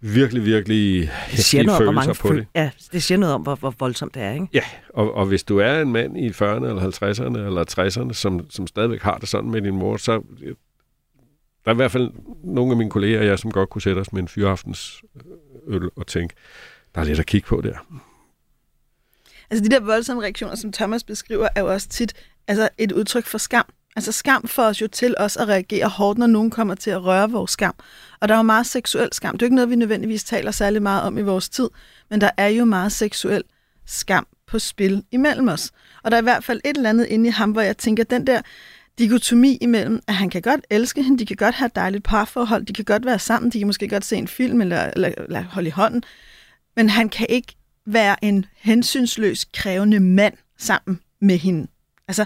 [0.00, 2.46] virkelig, virkelig det siger noget om, hvor mange på det.
[2.54, 4.46] Ja, det siger noget om, hvor, hvor voldsomt det er, ikke?
[4.52, 8.50] Ja, og, og hvis du er en mand i 40'erne, eller 50'erne, eller 60'erne, som,
[8.50, 10.22] som stadigvæk har det sådan med din mor, så
[11.64, 12.10] der er i hvert fald
[12.44, 15.02] nogle af mine kolleger og jeg, som godt kunne sætte os med en fyraftens
[15.66, 16.34] øl og tænke,
[16.94, 18.02] der er lidt at kigge på der.
[19.50, 22.14] Altså de der voldsomme reaktioner, som Thomas beskriver, er jo også tit
[22.48, 23.64] altså et udtryk for skam.
[23.96, 27.04] Altså skam får os jo til os at reagere hårdt, når nogen kommer til at
[27.04, 27.74] røre vores skam.
[28.20, 29.38] Og der er jo meget seksuel skam.
[29.38, 31.68] Det er jo ikke noget, vi nødvendigvis taler særlig meget om i vores tid,
[32.10, 33.44] men der er jo meget seksuel
[33.86, 35.70] skam på spil imellem os.
[36.02, 38.04] Og der er i hvert fald et eller andet inde i ham, hvor jeg tænker,
[38.04, 38.40] den der
[38.98, 42.66] dikotomi imellem, at han kan godt elske hende, de kan godt have et dejligt parforhold,
[42.66, 45.42] de kan godt være sammen, de kan måske godt se en film eller, eller, eller
[45.42, 46.02] holde i hånden,
[46.76, 47.56] men han kan ikke
[47.92, 51.66] være en hensynsløs, krævende mand sammen med hende.
[52.08, 52.24] Altså,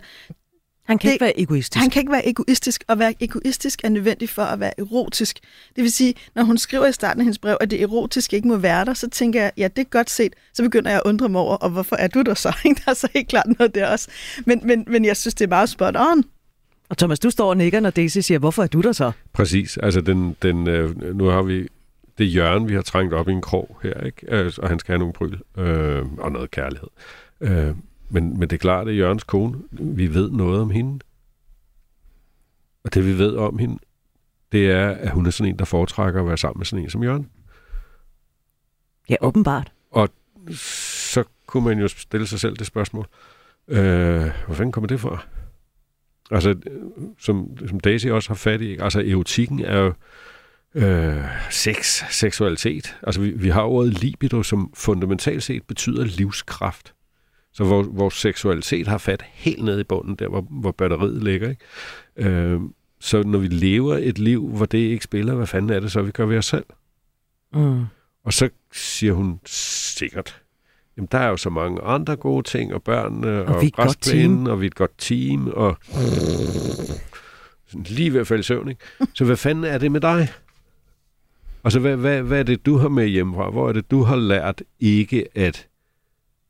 [0.87, 1.81] Han kan Det- ikke være egoistisk.
[1.81, 5.39] Han kan ikke være egoistisk, og være egoistisk er nødvendigt for at være erotisk.
[5.77, 8.49] Det vil sige, når hun skriver i starten af hendes brev, at det erotiske ikke
[8.49, 10.33] må være der, så tænker jeg, ja, det er godt set.
[10.55, 12.49] Så begynder jeg at undre mig over, og hvorfor er du der så?
[12.65, 14.09] Der er så helt klart noget der også.
[14.47, 16.25] Men, men, men jeg synes, det er meget spot on.
[16.89, 19.13] Og Thomas, du står og nikker, når Daisy siger, hvorfor er du der så?
[19.33, 19.77] Præcis.
[19.77, 21.69] Altså, den, den, øh, nu har vi
[22.19, 24.27] det hjørne, vi har trængt op i en krog her, ikke?
[24.29, 26.89] Øh, og han skal have nogle bryl øh, og noget kærlighed.
[27.41, 27.77] Øh,
[28.09, 30.99] men, men det er klart, at Jørgens kone, vi ved noget om hende.
[32.85, 33.79] Og det vi ved om hende,
[34.53, 36.91] det er, at hun er sådan en, der foretrækker at være sammen med sådan en
[36.91, 37.31] som Jørgen.
[39.11, 39.73] Ja, åbenbart.
[40.53, 43.07] Så kunne man jo stille sig selv det spørgsmål.
[43.69, 45.27] Øh, hvor fanden kommer det fra?
[46.31, 46.83] Altså, øh,
[47.19, 48.83] som, som Daisy også har fat i, ikke?
[48.83, 49.93] altså erotikken er jo
[50.75, 52.97] øh, sex, seksualitet.
[53.03, 56.95] Altså, vi, vi har ordet libido, som fundamentalt set betyder livskraft.
[57.53, 61.51] Så vores, vores seksualitet har fat helt nede i bunden, der hvor, hvor batteriet ligger.
[61.51, 62.31] Ikke?
[62.31, 62.61] Øh,
[63.01, 66.03] så når vi lever et liv, hvor det ikke spiller, hvad fanden er det så,
[66.03, 66.65] vi gør ved os selv?
[67.55, 67.85] Mm.
[68.25, 70.43] Og så siger hun sikkert,
[70.97, 74.47] jamen der er jo så mange andre gode ting, og børnene, og, Og vi græsplænen,
[74.47, 75.77] og vi er et godt team, og
[77.67, 78.85] sådan lige ved at falde i søvn, ikke?
[79.15, 80.29] Så hvad fanden er det med dig?
[81.65, 83.51] Altså, hvad, hvad, hvad er det, du har med hjemmefra?
[83.51, 85.69] Hvor er det, du har lært ikke at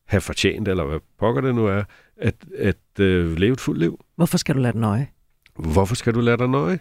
[0.04, 1.82] have fortjent, eller hvad pokker det nu er,
[2.16, 4.04] at, at øh, leve et fuldt liv?
[4.16, 5.08] Hvorfor skal du lade den nøje?
[5.56, 6.78] Hvorfor skal du lade dig nøje?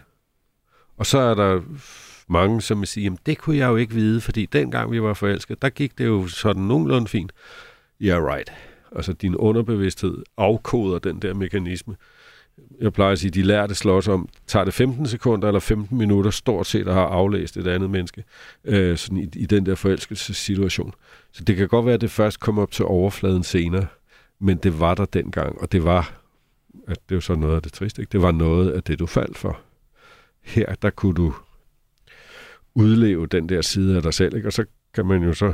[0.97, 1.61] Og så er der
[2.27, 5.13] mange, som vil sige, jamen det kunne jeg jo ikke vide, fordi dengang vi var
[5.13, 7.31] forelsket, der gik det jo sådan nogenlunde fint.
[7.99, 8.53] Ja, yeah, right.
[8.95, 11.95] Altså din underbevidsthed afkoder den der mekanisme.
[12.81, 16.31] Jeg plejer at sige, de lærte slås om, tager det 15 sekunder eller 15 minutter
[16.31, 18.23] stort set at have aflæst et andet menneske
[18.65, 20.93] øh, sådan i, i den der forelskelsessituation.
[21.31, 23.85] Så det kan godt være, at det først kom op til overfladen senere,
[24.39, 26.23] men det var der dengang, og det var
[26.87, 28.11] at det var så noget af det triste, ikke?
[28.11, 29.59] Det var noget af det, du faldt for.
[30.41, 31.33] Her, der kunne du
[32.75, 34.47] udleve den der side af dig selv, ikke?
[34.47, 35.53] Og så kan man jo så,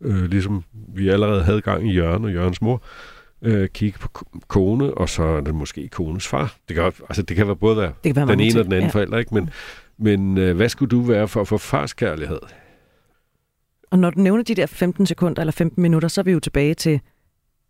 [0.00, 3.15] øh, ligesom vi allerede havde gang i Jørgen og Jørgens mor, øh,
[3.74, 6.56] kigge på ko- kone, og så er det måske kones far.
[6.68, 8.72] Det kan, altså, det kan være både være Det kan være den ene og den
[8.72, 8.92] anden Ja.
[8.92, 9.34] forælder, ikke?
[9.34, 9.50] Men,
[9.98, 12.38] men øh, hvad skulle du være for at få fars kærlighed?
[13.90, 16.40] Og når du nævner de der 15 sekunder eller 15 minutter, så er vi jo
[16.40, 17.00] tilbage til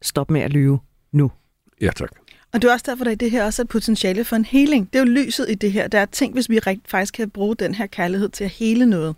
[0.03, 0.79] stop med at lyve
[1.13, 1.31] nu.
[1.81, 2.11] Ja, tak.
[2.53, 4.45] Og det er også derfor, der i det her også er et potentiale for en
[4.45, 4.93] heling.
[4.93, 5.89] Det er jo lyset i det her.
[5.89, 8.87] Der er ting, hvis vi rigt, faktisk kan bruge den her kærlighed til at hele
[8.87, 9.15] noget.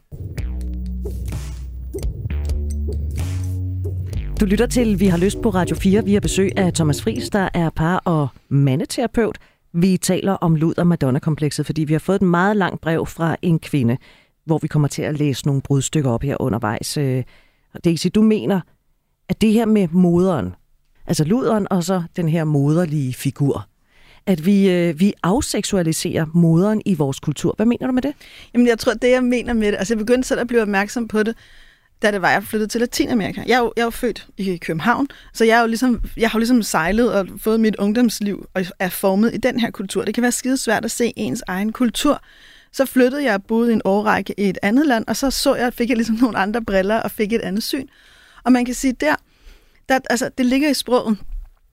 [4.40, 6.05] Du lytter til Vi har lyst på Radio 4.
[6.05, 9.38] Vi har besøg af Thomas Friis, der er par- og mandeterapeut.
[9.72, 13.37] Vi taler om lud og Madonna-komplekset, fordi vi har fået et meget langt brev fra
[13.42, 13.96] en kvinde,
[14.44, 16.96] hvor vi kommer til at læse nogle brudstykker op her undervejs.
[16.96, 17.24] Øh,
[17.85, 18.61] Daisy, du mener,
[19.29, 20.55] at det her med moderen,
[21.07, 23.66] altså luderen og så den her moderlige figur,
[24.27, 27.55] at vi, øh, vi afseksualiserer moderen i vores kultur.
[27.57, 28.12] Hvad mener du med det?
[28.55, 31.09] Jamen, jeg tror, det jeg mener med det, altså jeg begyndte selv at blive opmærksom
[31.09, 31.37] på det,
[32.02, 33.42] da det var, jeg flyttede til Latinamerika.
[33.46, 36.30] Jeg er jo, jeg er jo født i København, så jeg, er jo ligesom, jeg
[36.30, 40.04] har jo ligesom sejlet og fået mit ungdomsliv og er formet i den her kultur.
[40.04, 42.22] Det kan være skide svært at se ens egen kultur.
[42.72, 45.54] Så flyttede jeg og boede i en årrække i et andet land, og så så
[45.54, 47.87] jeg, fik jeg ligesom nogle andre briller og fik et andet syn.
[48.44, 49.14] Og man kan sige, der,
[49.88, 51.18] der altså, det ligger i sproget,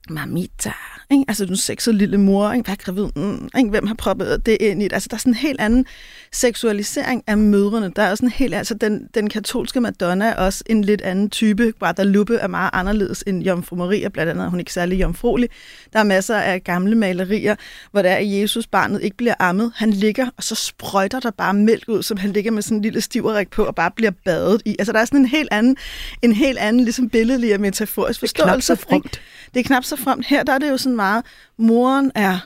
[0.10, 0.74] mamita,
[1.12, 1.26] ikke?
[1.28, 2.66] altså du sexede lille mor, ikke?
[2.66, 3.70] hvad er gravid, mm, ikke?
[3.70, 4.94] hvem har proppet det ind i det?
[4.94, 5.86] Altså der er sådan en helt anden
[6.32, 7.92] seksualisering af mødrene.
[7.96, 11.30] Der er også en helt, altså den, den katolske Madonna er også en lidt anden
[11.30, 11.74] type.
[11.80, 15.50] Guadalupe er meget anderledes end Jomfru Maria, blandt andet er hun ikke særlig jomfruelig.
[15.94, 17.56] Der er masser af gamle malerier,
[17.92, 19.72] hvor der er, Jesus barnet ikke bliver ammet.
[19.76, 22.82] Han ligger, og så sprøjter der bare mælk ud, som han ligger med sådan en
[22.82, 24.76] lille stiverik på, og bare bliver badet i.
[24.80, 25.78] Altså der er sådan en helt anden,
[26.22, 28.84] en helt anden ligesom billedlig og metaforisk Det er knap forståelse.
[28.90, 29.10] så ikke?
[29.56, 30.26] Det er knap så fremt.
[30.26, 31.26] Her der er det jo sådan meget,
[31.58, 32.40] moren er,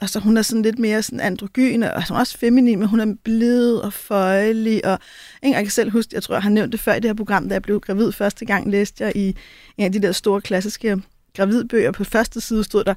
[0.00, 2.88] altså hun er sådan lidt mere sådan androgyn, og altså, hun er også feminin, men
[2.88, 4.98] hun er blid og føjelig, og
[5.42, 5.56] ikke?
[5.56, 7.48] jeg kan selv huske, jeg tror, jeg har nævnt det før i det her program,
[7.48, 9.36] da jeg blev gravid første gang, læste jeg i
[9.76, 11.02] en af de der store klassiske
[11.36, 11.92] gravidbøger.
[11.92, 12.94] På første side stod der,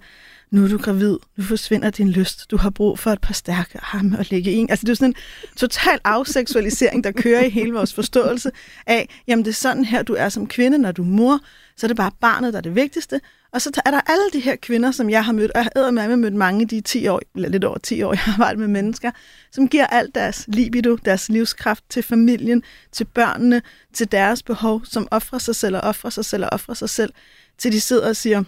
[0.55, 3.79] nu er du gravid, nu forsvinder din lyst, du har brug for et par stærke
[3.81, 4.65] arme at ligge i.
[4.69, 5.15] Altså det er sådan en
[5.55, 8.51] total afseksualisering, der kører i hele vores forståelse
[8.87, 11.39] af, jamen det er sådan her, du er som kvinde, når du er mor,
[11.77, 13.21] så er det bare barnet, der er det vigtigste.
[13.53, 16.07] Og så er der alle de her kvinder, som jeg har mødt, og jeg har
[16.07, 18.67] med mødt mange de 10 år, eller lidt over 10 år, jeg har arbejdet med
[18.67, 19.11] mennesker,
[19.51, 23.61] som giver alt deres libido, deres livskraft til familien, til børnene,
[23.93, 27.13] til deres behov, som offrer sig selv og offrer sig selv og offrer sig selv,
[27.57, 28.43] til de sidder og siger,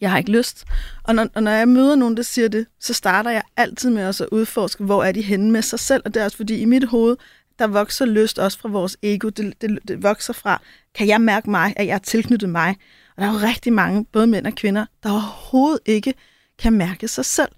[0.00, 0.64] jeg har ikke lyst.
[1.02, 4.06] Og når, og når jeg møder nogen, der siger det, så starter jeg altid med
[4.06, 6.02] også at udforske, hvor er de henne med sig selv.
[6.04, 7.16] Og det er også fordi, i mit hoved,
[7.58, 9.28] der vokser lyst også fra vores ego.
[9.28, 10.62] Det, det, det vokser fra,
[10.94, 12.76] kan jeg mærke mig, at jeg er tilknyttet mig?
[13.16, 16.14] Og der er jo rigtig mange, både mænd og kvinder, der overhovedet ikke
[16.58, 17.48] kan mærke sig selv.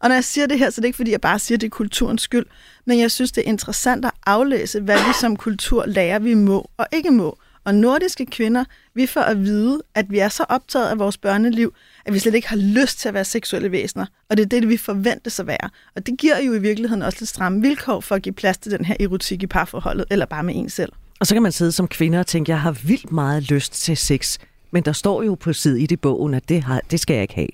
[0.00, 1.60] Og når jeg siger det her, så er det ikke, fordi jeg bare siger, at
[1.60, 2.46] det er kulturens skyld,
[2.84, 6.70] men jeg synes, det er interessant at aflæse, hvad vi som kultur lærer, vi må
[6.76, 7.38] og ikke må.
[7.70, 11.74] Og nordiske kvinder, vi får at vide, at vi er så optaget af vores børneliv,
[12.04, 14.06] at vi slet ikke har lyst til at være seksuelle væsener.
[14.30, 15.70] Og det er det, vi forventes at være.
[15.96, 18.72] Og det giver jo i virkeligheden også lidt stramme vilkår for at give plads til
[18.72, 20.92] den her erotik i parforholdet, eller bare med en selv.
[21.20, 23.96] Og så kan man sidde som kvinde og tænke, jeg har vildt meget lyst til
[23.96, 24.38] sex,
[24.70, 27.22] men der står jo på side i det bogen, at det, har, det skal jeg
[27.22, 27.48] ikke have.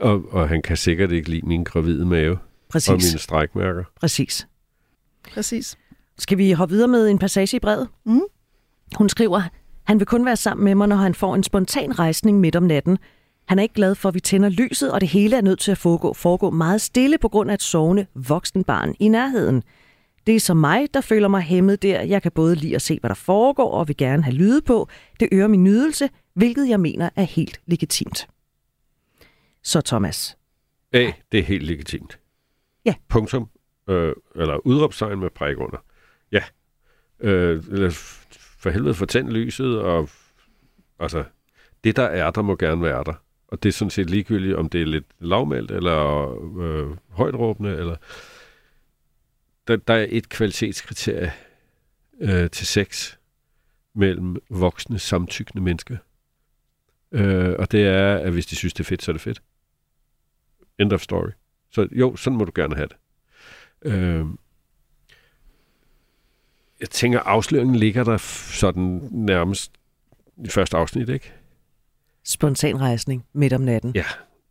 [0.00, 2.38] Og, og han kan sikkert ikke lide min gravide mave
[2.70, 2.88] Præcis.
[2.88, 3.84] og mine strækmærker.
[4.00, 4.46] Præcis.
[5.34, 5.76] Præcis.
[6.18, 7.88] Skal vi hoppe videre med en passage i brevet?
[8.04, 8.20] Mm.
[8.96, 9.42] Hun skriver,
[9.84, 12.62] han vil kun være sammen med mig, når han får en spontan rejsning midt om
[12.62, 12.98] natten.
[13.48, 15.70] Han er ikke glad for, at vi tænder lyset, og det hele er nødt til
[15.70, 19.62] at foregå, foregå meget stille på grund af et sovende voksenbarn i nærheden.
[20.26, 22.02] Det er som mig, der føler mig hæmmet der.
[22.02, 24.88] Jeg kan både lide at se, hvad der foregår, og vil gerne have lyde på.
[25.20, 28.28] Det øger min nydelse, hvilket jeg mener er helt legitimt.
[29.62, 30.36] Så Thomas,
[30.92, 32.18] A, det er helt legitimt.
[32.84, 32.94] Ja.
[33.08, 33.48] Punktum.
[33.88, 35.84] Øh, eller udråbstegn med prik under.
[36.32, 36.42] Ja.
[37.20, 38.19] Øh, eller f-
[38.60, 40.08] for helvede fortænd lyset, og
[40.98, 41.24] altså,
[41.84, 43.14] det der er, der må gerne være der.
[43.48, 47.96] Og det er sådan set ligegyldigt, om det er lidt lavmældt, eller øh, højtråbende, eller...
[49.68, 51.32] Der, der er et kvalitetskriterie
[52.20, 53.16] øh, til sex
[53.94, 55.96] mellem voksne, samtykkende mennesker.
[57.12, 59.42] Øh, og det er, at hvis de synes, det er fedt, så er det fedt.
[60.78, 61.30] End of story.
[61.70, 62.96] Så jo, sådan må du gerne have det.
[63.92, 64.26] Øh,
[66.80, 68.16] jeg tænker, afsløringen ligger der
[68.52, 69.72] sådan nærmest
[70.44, 71.32] i første afsnit, ikke?
[72.24, 73.92] spontan rejsning midt om natten.
[73.94, 74.04] Ja.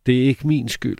[0.06, 0.98] Det er ikke min skyld.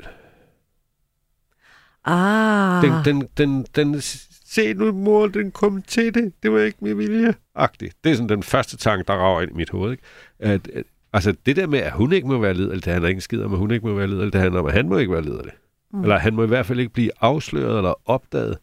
[2.05, 4.01] Ah, Den, den, den, den,
[4.45, 6.33] se nu mor, den kom til det.
[6.43, 7.35] Det var ikke med vilje.
[7.55, 7.97] Agtigt.
[8.05, 9.91] Det er sådan den første tanke, der rager ind i mit hoved.
[9.91, 10.03] Ikke?
[10.39, 13.21] At, at, altså det der med, at hun ikke må være liderlig, det handler ikke
[13.21, 14.33] skid om, at hun ikke må være liderlig.
[14.33, 15.53] Det handler om, at han må ikke være liderlig.
[15.93, 16.03] Mm.
[16.03, 18.59] Eller han må i hvert fald ikke blive afsløret eller opdaget.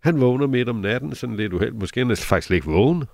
[0.00, 1.72] Han vågner midt om natten, sådan lidt uheld.
[1.72, 3.04] Måske er han faktisk slet ikke vågen.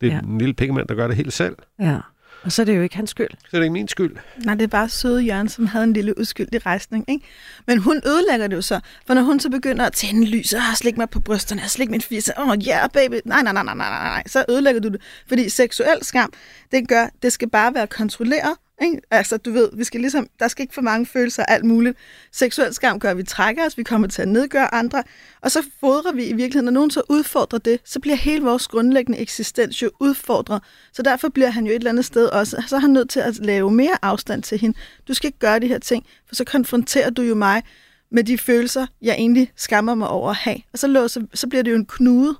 [0.00, 0.14] Det er Ja.
[0.14, 0.20] ja.
[0.20, 1.56] en lille pengemand, der gør det helt selv.
[1.80, 1.98] ja.
[2.42, 3.28] Og så er det jo ikke hans skyld.
[3.50, 4.16] Så er det ikke min skyld.
[4.44, 7.04] Nej, det er bare søde Jørgen, som havde en lille uskyldig rejsning.
[7.10, 7.26] Ikke?
[7.66, 8.80] Men hun ødelægger det jo så.
[9.06, 11.90] For når hun så begynder at tænde lys, og slik mig på brysterne, og slik
[11.90, 14.88] min fisse, åh, oh, yeah, baby, nej, nej, nej, nej, nej, nej, så ødelægger du
[14.88, 15.00] det.
[15.28, 16.32] Fordi seksuel skam,
[16.72, 18.54] det gør, det skal bare være kontrolleret.
[18.82, 19.00] Ikke?
[19.10, 21.96] Altså, du ved, vi skal ligesom, der skal ikke for mange følelser og alt muligt.
[22.32, 25.02] Seksuel skam gør, at vi trækker os, vi kommer til at nedgøre andre,
[25.40, 28.68] og så fodrer vi i virkeligheden, når nogen så udfordrer det, så bliver hele vores
[28.68, 30.62] grundlæggende eksistens jo udfordret.
[30.92, 33.20] Så derfor bliver han jo et eller andet sted også, så er han nødt til
[33.20, 34.78] at lave mere afstand til hende.
[35.08, 37.62] Du skal ikke gøre de her ting, for så konfronterer du jo mig
[38.10, 40.56] med de følelser, jeg egentlig skammer mig over at have.
[40.72, 42.36] Og så, låser, så bliver det jo en knude.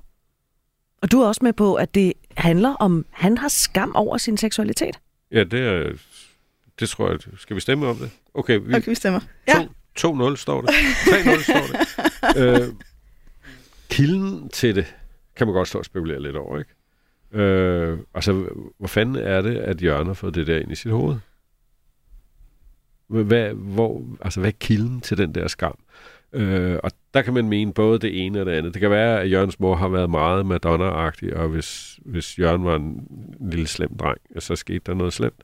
[1.01, 4.37] Og du er også med på, at det handler om, han har skam over sin
[4.37, 4.99] seksualitet.
[5.31, 5.91] Ja, det er...
[6.79, 7.19] Det tror jeg...
[7.37, 8.09] Skal vi stemme om det?
[8.33, 9.19] Okay, vi, Okay, vi stemmer.
[9.47, 9.67] Ja.
[9.97, 10.69] To- 2-0 står det.
[10.69, 12.61] 3-0 står det.
[12.61, 12.67] øh,
[13.89, 14.95] kilden til det
[15.35, 16.71] kan man godt stå og spekulere lidt over, ikke?
[17.43, 18.31] Øh, altså,
[18.77, 21.15] hvor fanden er det, at Jørgen har fået det der ind i sit hoved?
[23.07, 25.79] Hvad, hvor, altså, hvad er kilden til den der skam?
[26.33, 28.73] Øh, og der kan man mene både det ene og det andet.
[28.73, 32.75] Det kan være, at Jørgens mor har været meget Madonna-agtig, og hvis, hvis Jørgen var
[32.75, 33.07] en
[33.51, 35.43] lille slem dreng, så skete der noget slemt.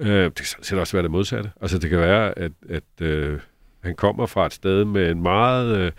[0.00, 1.50] Øh, det kan sådan også være det modsatte.
[1.60, 3.40] Altså, det kan være, at, at øh,
[3.80, 5.78] han kommer fra et sted med en meget...
[5.78, 5.92] Øh,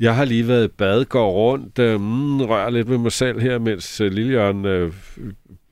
[0.00, 3.40] jeg har lige været i bad, går rundt, øh, mm, rører lidt med mig selv
[3.40, 4.92] her, mens øh, Lille øh,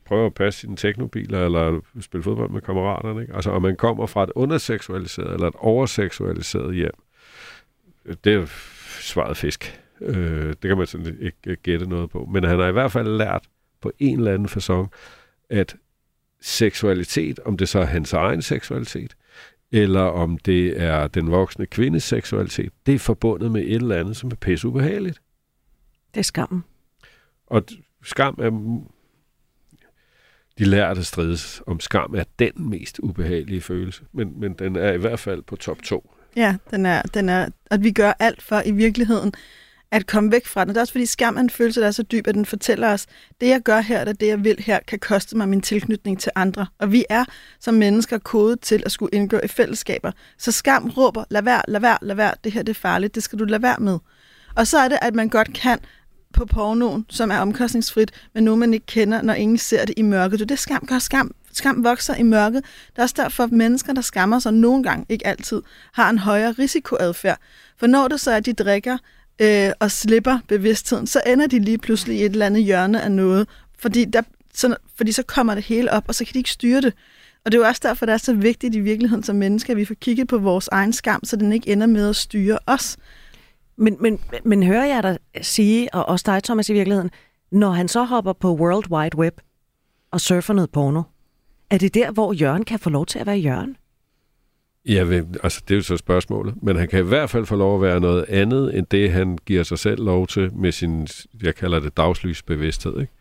[0.05, 3.23] prøver at passe sine teknobiler, eller spille fodbold med kammeraterne.
[3.23, 3.35] Ikke?
[3.35, 6.91] Altså, om man kommer fra et underseksualiseret eller et overseksualiseret hjem,
[8.05, 8.47] øh, det er
[9.01, 9.81] svaret fisk.
[10.01, 12.29] Øh, det kan man sådan ikke gætte noget på.
[12.33, 13.43] Men han har i hvert fald lært
[13.81, 14.89] på en eller anden façon,
[15.51, 15.77] at
[16.45, 19.17] seksualitet, om det så er hans egen seksualitet,
[19.73, 24.17] eller om det er den voksne kvindes seksualitet, det er forbundet med et eller andet,
[24.17, 25.21] som er pisse ubehageligt.
[26.15, 26.65] Det er skammen.
[27.47, 27.63] Og
[28.03, 28.81] skam er...
[30.59, 34.99] De lærte strides om skam er den mest ubehagelige følelse, men, men den er i
[34.99, 36.11] hvert fald på top 2.
[36.37, 39.33] Ja, den er, den er, at vi gør alt for i virkeligheden
[39.95, 40.69] at komme væk fra den.
[40.69, 42.93] Det er også fordi skam er en følelse, der er så dyb, at den fortæller
[42.93, 43.07] os,
[43.41, 46.33] det jeg gør her, eller det jeg vil her, kan koste mig min tilknytning til
[46.35, 46.67] andre.
[46.79, 47.25] Og vi er
[47.61, 50.13] som mennesker kodet til at skulle indgå i fællesskaber.
[50.39, 53.23] Så skam råber, lad være, lad være, lad være, det her det er farligt, det
[53.23, 53.99] skal du lade være med.
[54.57, 55.79] Og så er det, at man godt kan
[56.33, 60.03] på pornoen, som er omkostningsfrit, men nu man ikke kender, når ingen ser det i
[60.03, 60.39] mørket.
[60.39, 60.99] Det er skam gør.
[60.99, 62.65] Skam, skam vokser i mørket.
[62.91, 66.19] Det er også derfor, at mennesker, der skammer sig nogle gange, ikke altid, har en
[66.19, 67.39] højere risikoadfærd.
[67.79, 68.99] For når det så er, at de drikker
[69.39, 73.13] øh, og slipper bevidstheden, så ender de lige pludselig i et eller andet hjørne af
[73.13, 74.23] noget, fordi, der,
[74.55, 76.95] så, fordi så kommer det hele op, og så kan de ikke styre det.
[77.45, 79.77] Og det er jo også derfor, det er så vigtigt i virkeligheden som mennesker, at
[79.77, 82.97] vi får kigget på vores egen skam, så den ikke ender med at styre os.
[83.77, 87.11] Men, men, men hører jeg dig sige, og også dig, Thomas, i virkeligheden,
[87.53, 89.41] når han så hopper på World Wide Web
[90.11, 91.03] og surfer noget porno,
[91.71, 93.77] er det der, hvor Jørgen kan få lov til at være Jørgen?
[94.89, 96.55] Ja, altså det er jo så spørgsmålet.
[96.63, 99.39] Men han kan i hvert fald få lov at være noget andet, end det han
[99.47, 101.09] giver sig selv lov til med sin,
[101.43, 103.01] jeg kalder det dagslysbevidsthed.
[103.01, 103.13] Ikke?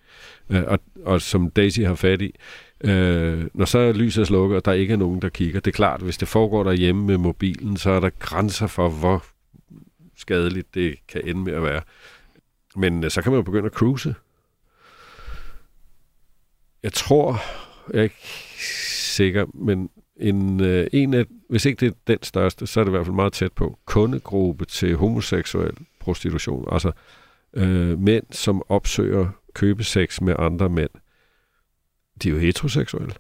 [0.49, 2.35] Øh, og, og som Daisy har fat i,
[2.83, 6.01] øh, når så lyset slukker, og der ikke er nogen, der kigger, det er klart,
[6.01, 9.23] hvis det foregår derhjemme med mobilen, så er der grænser for, hvor
[10.17, 11.81] skadeligt det kan ende med at være.
[12.75, 14.15] Men øh, så kan man jo begynde at cruise.
[16.83, 17.41] Jeg tror,
[17.93, 18.15] jeg er ikke
[19.15, 22.89] sikker, men en, øh, en af, hvis ikke det er den største, så er det
[22.89, 26.67] i hvert fald meget tæt på, kundegruppe til homoseksuel prostitution.
[26.71, 26.91] Altså
[27.53, 30.89] øh, mænd, som opsøger købesex med andre mænd.
[32.23, 33.13] De er jo heteroseksuelle.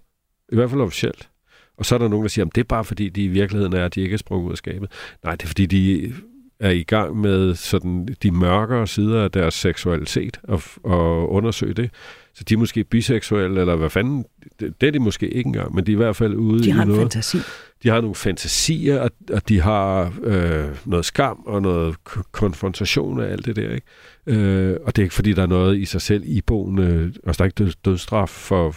[0.51, 1.29] I hvert fald officielt.
[1.77, 3.73] Og så er der nogen, der siger, at det er bare fordi, de i virkeligheden
[3.73, 4.91] er, at de ikke er sprunget ud af skabet.
[5.23, 6.13] Nej, det er fordi, de
[6.59, 11.91] er i gang med sådan de mørkere sider af deres seksualitet og, og undersøge det.
[12.33, 14.25] Så de er måske biseksuelle, eller hvad fanden,
[14.59, 16.67] det, det er de måske ikke engang, men de er i hvert fald ude de
[16.67, 17.01] i har noget.
[17.01, 17.37] en fantasi.
[17.83, 21.95] De har nogle fantasier, og, og de har øh, noget skam og noget
[22.31, 23.69] konfrontation af alt det der.
[23.69, 23.87] Ikke?
[24.27, 27.41] Øh, og det er ikke, fordi der er noget i sig selv iboende, altså der
[27.41, 28.75] er ikke dødsstraf for,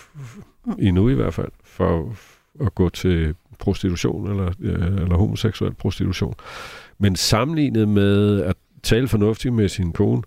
[0.78, 2.16] endnu i hvert fald, for
[2.60, 6.34] at gå til prostitution eller, øh, eller homoseksuel prostitution.
[6.98, 10.22] Men sammenlignet med at tale fornuftigt med sin kone,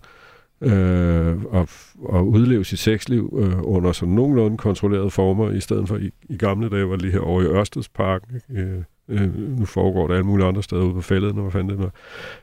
[0.60, 5.96] øh, og, og udleve sit sexliv øh, under sådan nogenlunde kontrollerede former, i stedet for
[5.96, 8.40] i, i gamle dage var lige her over i Ørstedsparken.
[8.50, 11.70] Øh, øh, nu foregår det alle mulige andre steder ude på fældet, når man fandt
[11.70, 11.78] det.
[11.78, 11.92] Noget.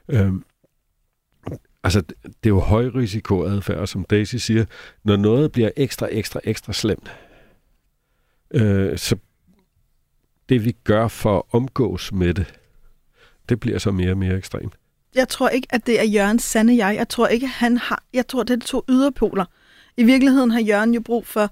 [0.09, 0.33] Øh,
[1.83, 4.65] altså, det er jo højrisikoadfærd, som Daisy siger.
[5.03, 7.11] Når noget bliver ekstra, ekstra, ekstra slemt,
[8.53, 9.15] øh, så
[10.49, 12.59] det vi gør for at omgås med det,
[13.49, 14.73] det bliver så mere og mere ekstremt.
[15.15, 16.95] Jeg tror ikke, at det er Jørgens sande jeg.
[16.95, 18.03] Jeg tror ikke, han har...
[18.13, 19.45] Jeg tror, det er to yderpoler.
[19.97, 21.51] I virkeligheden har Jørgen jo brug for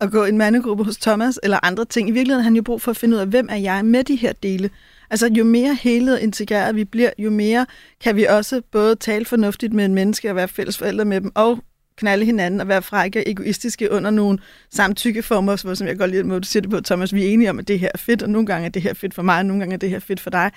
[0.00, 2.08] at gå en mandegruppe hos Thomas eller andre ting.
[2.08, 4.04] I virkeligheden har han jo brug for at finde ud af, hvem er jeg med
[4.04, 4.70] de her dele.
[5.10, 7.66] Altså, jo mere hele og integreret vi bliver, jo mere
[8.00, 11.32] kan vi også både tale fornuftigt med en menneske og være fælles forældre med dem,
[11.34, 11.58] og
[11.96, 14.38] knalde hinanden og være frække og egoistiske under nogle
[14.70, 17.58] samtykkeformer, som jeg godt lide, at du siger det på, Thomas, vi er enige om,
[17.58, 19.46] at det her er fedt, og nogle gange er det her fedt for mig, og
[19.46, 20.50] nogle gange er det her fedt for dig.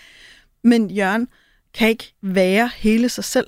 [0.64, 1.28] Men Jørgen
[1.74, 3.48] kan ikke være hele sig selv.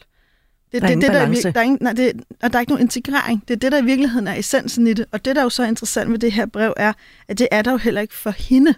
[0.71, 2.60] Det, der er det, det, der, er, der, er ingen, nej, det, og der er
[2.60, 3.43] ikke nogen integrering.
[3.47, 5.06] Det er det, der i virkeligheden er essensen i det.
[5.12, 6.93] Og det, der er jo så interessant med det her brev, er,
[7.27, 8.73] at det er der jo heller ikke for hende.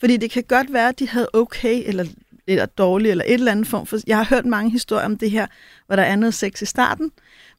[0.00, 2.04] Fordi det kan godt være, at de havde okay, eller,
[2.46, 3.98] eller dårligt, eller et eller andet form for...
[4.06, 5.46] Jeg har hørt mange historier om det her,
[5.86, 7.10] hvor der er noget sex i starten,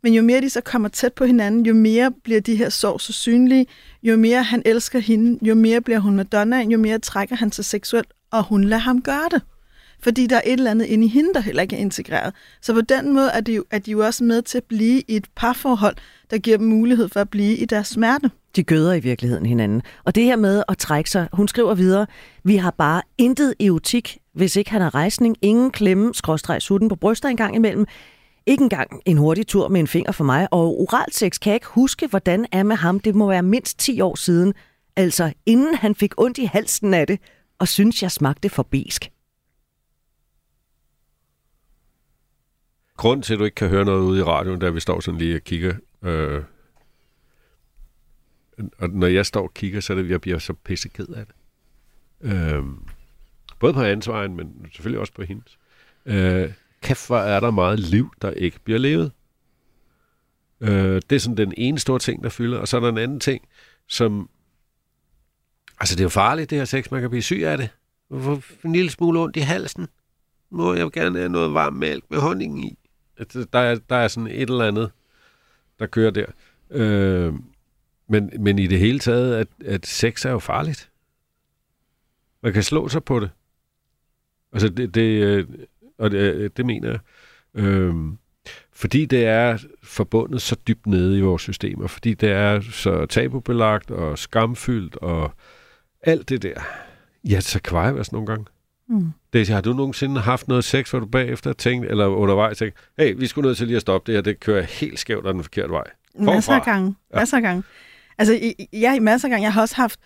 [0.04, 2.98] men jo mere de så kommer tæt på hinanden, jo mere bliver de her sår
[2.98, 3.66] så synlige,
[4.04, 7.66] jo mere han elsker hende, jo mere bliver hun Madonna, jo mere trækker han sig
[7.66, 9.42] seksuelt, og hun lader ham gøre det
[10.02, 12.34] fordi der er et eller andet inde i hende, der heller ikke er integreret.
[12.62, 15.02] Så på den måde er de, jo, er de jo også med til at blive
[15.08, 15.96] i et parforhold,
[16.32, 18.32] der giver dem mulighed for at blive i deres smerte.
[18.56, 19.82] De gøder i virkeligheden hinanden.
[20.04, 22.08] Og det her med at trække sig, hun skriver videre,
[22.44, 26.96] vi har bare intet erotik, hvis ikke han har rejsning, ingen klemme, skråstreg sutten på
[26.96, 27.86] bryster engang imellem,
[28.50, 31.68] ikke engang en hurtig tur med en finger for mig, og oralsex kan jeg ikke
[31.68, 33.00] huske, hvordan er med ham.
[33.00, 34.54] Det må være mindst 10 år siden.
[34.96, 37.20] Altså, inden han fik ondt i halsen af det,
[37.60, 39.12] og synes, jeg smagte for besk.
[43.00, 45.18] grund til, at du ikke kan høre noget ude i radioen, der vi står sådan
[45.18, 45.76] lige og kigger.
[46.04, 46.44] Øh,
[48.78, 51.36] og når jeg står og kigger, så er det, jeg bliver så pisseked af det.
[52.22, 52.64] Øh,
[53.60, 55.60] både på hans vejen, men selvfølgelig også på hendes.
[56.06, 56.52] Øh,
[56.82, 59.12] kæft, hvor er der meget liv, der ikke bliver levet.
[60.62, 62.58] Øh, det er sådan den ene store ting, der fylder.
[62.58, 63.48] Og så er der en anden ting,
[63.88, 64.30] som...
[65.80, 66.92] Altså, det er jo farligt, det her sex.
[66.92, 67.70] Man kan blive syg af det.
[68.22, 69.88] Få en lille smule ondt i halsen.
[70.50, 72.78] Må jeg gerne have noget varm mælk med honning i.
[73.18, 74.92] Altså, der er, der er sådan et eller andet,
[75.80, 76.26] der kører der.
[76.70, 77.34] Øh,
[78.08, 80.90] men, men i det hele taget, at, at sex er jo farligt.
[82.44, 83.30] Man kan slå sig på det.
[84.54, 85.48] Altså, det, det, øh,
[86.00, 87.00] og det, det mener jeg.
[87.64, 87.94] Øh,
[88.74, 93.92] fordi det er forbundet så dybt nede i vores systemer, fordi det er så tabubelagt
[93.92, 95.32] og skamfyldt og
[96.02, 96.62] alt det der.
[97.30, 97.60] Ja, så
[97.94, 98.46] vi os nogle gange.
[98.88, 99.12] Mm.
[99.34, 103.16] Daisy, har du nogensinde haft noget sex, hvor du bagefter tænkt, eller undervejs tænkt, hey,
[103.18, 105.44] vi skulle nødt til lige at stoppe det her, det kører helt skævt af den
[105.44, 105.84] forkerte vej?
[106.18, 106.34] Forfra.
[106.34, 106.96] Masser af gange.
[107.14, 107.20] Ja.
[107.20, 107.64] Masser af gange.
[108.20, 109.44] Altså, ja, i masser af gange.
[109.44, 110.00] Jeg har også haft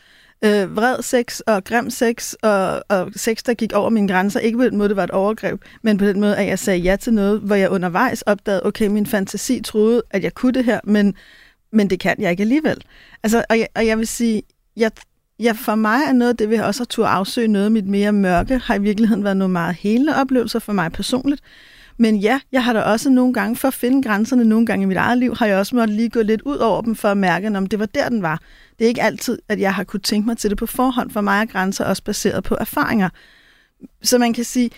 [0.46, 4.40] øh, vred sex og grim sex og, og sex, der gik over mine grænser.
[4.40, 6.80] Ikke på den måde, det var et overgreb, men på den måde, at jeg sagde
[6.80, 10.66] ja til noget, hvor jeg undervejs opdagede, okay, min fantasi troede, at jeg kunne det
[10.66, 11.16] her, men,
[11.72, 12.78] men det kan jeg ikke alligevel.
[13.24, 14.44] Altså, og jeg, og jeg vil sige,
[14.78, 14.92] jeg,
[15.40, 17.88] jeg, for mig er noget af det, vi også har tur afsøge noget af mit
[17.88, 21.42] mere mørke, har i virkeligheden været nogle meget helende oplevelser for mig personligt.
[21.98, 24.86] Men ja, jeg har da også nogle gange, for at finde grænserne nogle gange i
[24.86, 27.18] mit eget liv, har jeg også måttet lige gå lidt ud over dem for at
[27.18, 28.42] mærke, om det var der, den var.
[28.80, 31.12] Det er ikke altid, at jeg har kunne tænke mig til det på forhånd.
[31.12, 33.10] For mig er grænser også baseret på erfaringer.
[34.02, 34.70] Så man kan sige,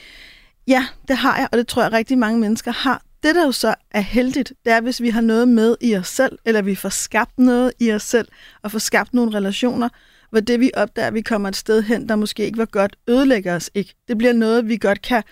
[0.68, 3.02] ja, det har jeg, og det tror jeg rigtig mange mennesker har.
[3.24, 6.08] Det, der jo så er heldigt, det er, hvis vi har noget med i os
[6.08, 8.28] selv, eller vi får skabt noget i os selv,
[8.64, 9.90] og får skabt nogle relationer,
[10.30, 13.56] hvor det, vi opdager, vi kommer et sted hen, der måske ikke var godt, ødelægger
[13.56, 13.96] os ikke.
[14.08, 15.24] Det bliver noget, vi godt kan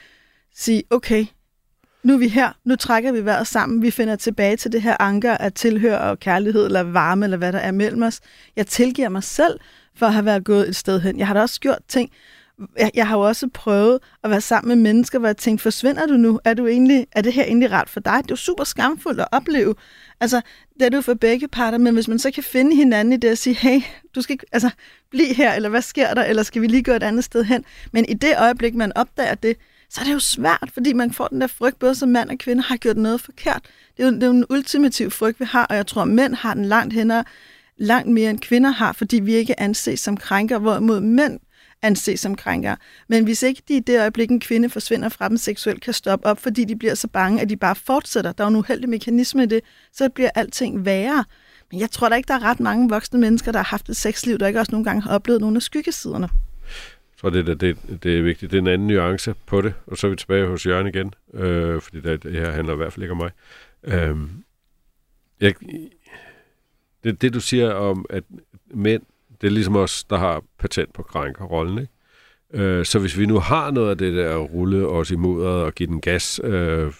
[0.55, 1.25] sige, okay,
[2.03, 4.95] nu er vi her, nu trækker vi vejret sammen, vi finder tilbage til det her
[4.99, 8.19] anker af tilhør og kærlighed, eller varme, eller hvad der er mellem os.
[8.55, 9.59] Jeg tilgiver mig selv
[9.95, 11.19] for at have været gået et sted hen.
[11.19, 12.11] Jeg har da også gjort ting,
[12.77, 16.05] jeg, jeg har jo også prøvet at være sammen med mennesker, hvor jeg tænkte, forsvinder
[16.05, 16.39] du nu?
[16.43, 18.13] Er, du egentlig, er det her egentlig rart for dig?
[18.17, 19.75] Det er jo super skamfuldt at opleve.
[20.19, 20.41] Altså,
[20.79, 23.31] det er du for begge parter, men hvis man så kan finde hinanden i det
[23.31, 23.81] og sige, hey,
[24.15, 24.69] du skal ikke, altså,
[25.09, 27.65] blive her, eller hvad sker der, eller skal vi lige gå et andet sted hen?
[27.91, 29.57] Men i det øjeblik, man opdager det,
[29.93, 32.37] så er det jo svært, fordi man får den der frygt, både som mand og
[32.37, 33.61] kvinde har gjort noget forkert.
[33.97, 36.07] Det er jo, det er jo en ultimativ frygt, vi har, og jeg tror, at
[36.07, 37.11] mænd har den langt hen
[37.77, 41.39] langt mere end kvinder har, fordi vi ikke anses som krænker, hvorimod mænd
[41.81, 42.75] anses som krænker.
[43.07, 46.25] Men hvis ikke de i det øjeblik, en kvinde forsvinder fra dem seksuelt, kan stoppe
[46.25, 49.43] op, fordi de bliver så bange, at de bare fortsætter, der er en uheldig mekanisme
[49.43, 51.23] i det, så bliver alting værre.
[51.71, 53.97] Men jeg tror da ikke, der er ret mange voksne mennesker, der har haft et
[53.97, 56.29] sexliv, der ikke også nogle gange har oplevet nogle af skyggesiderne.
[57.23, 58.51] Tror, det, det, det er vigtigt.
[58.51, 61.13] Det er en anden nuance på det, og så er vi tilbage hos Jørgen igen,
[61.33, 63.31] øh, fordi det, det her handler i hvert fald ikke om mig.
[63.83, 64.17] Øh,
[65.39, 65.53] jeg,
[67.03, 68.23] det, det, du siger om, at
[68.73, 69.01] mænd
[69.41, 72.63] det er ligesom os, der har patent på krænkerrollen, ikke?
[72.63, 75.75] Øh, så hvis vi nu har noget af det der at rulle os imod og
[75.75, 76.93] give den gas, øh,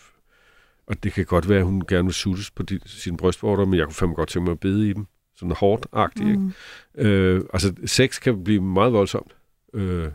[0.88, 3.80] og det kan godt være, at hun gerne vil suttes på de, sine brystvorter, men
[3.80, 5.06] jeg kunne fandme godt tænke mig at bide i dem.
[5.36, 6.54] Sådan hårdt-agtigt, mm.
[6.98, 7.10] ikke?
[7.10, 9.36] Øh, altså, sex kan blive meget voldsomt.
[9.74, 10.12] Øh,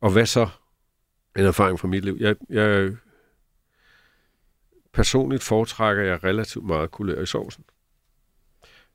[0.00, 0.48] og hvad så?
[1.36, 2.16] En erfaring fra mit liv.
[2.20, 2.96] Jeg, jeg
[4.92, 7.64] personligt foretrækker jeg relativt meget kulør i sovsen.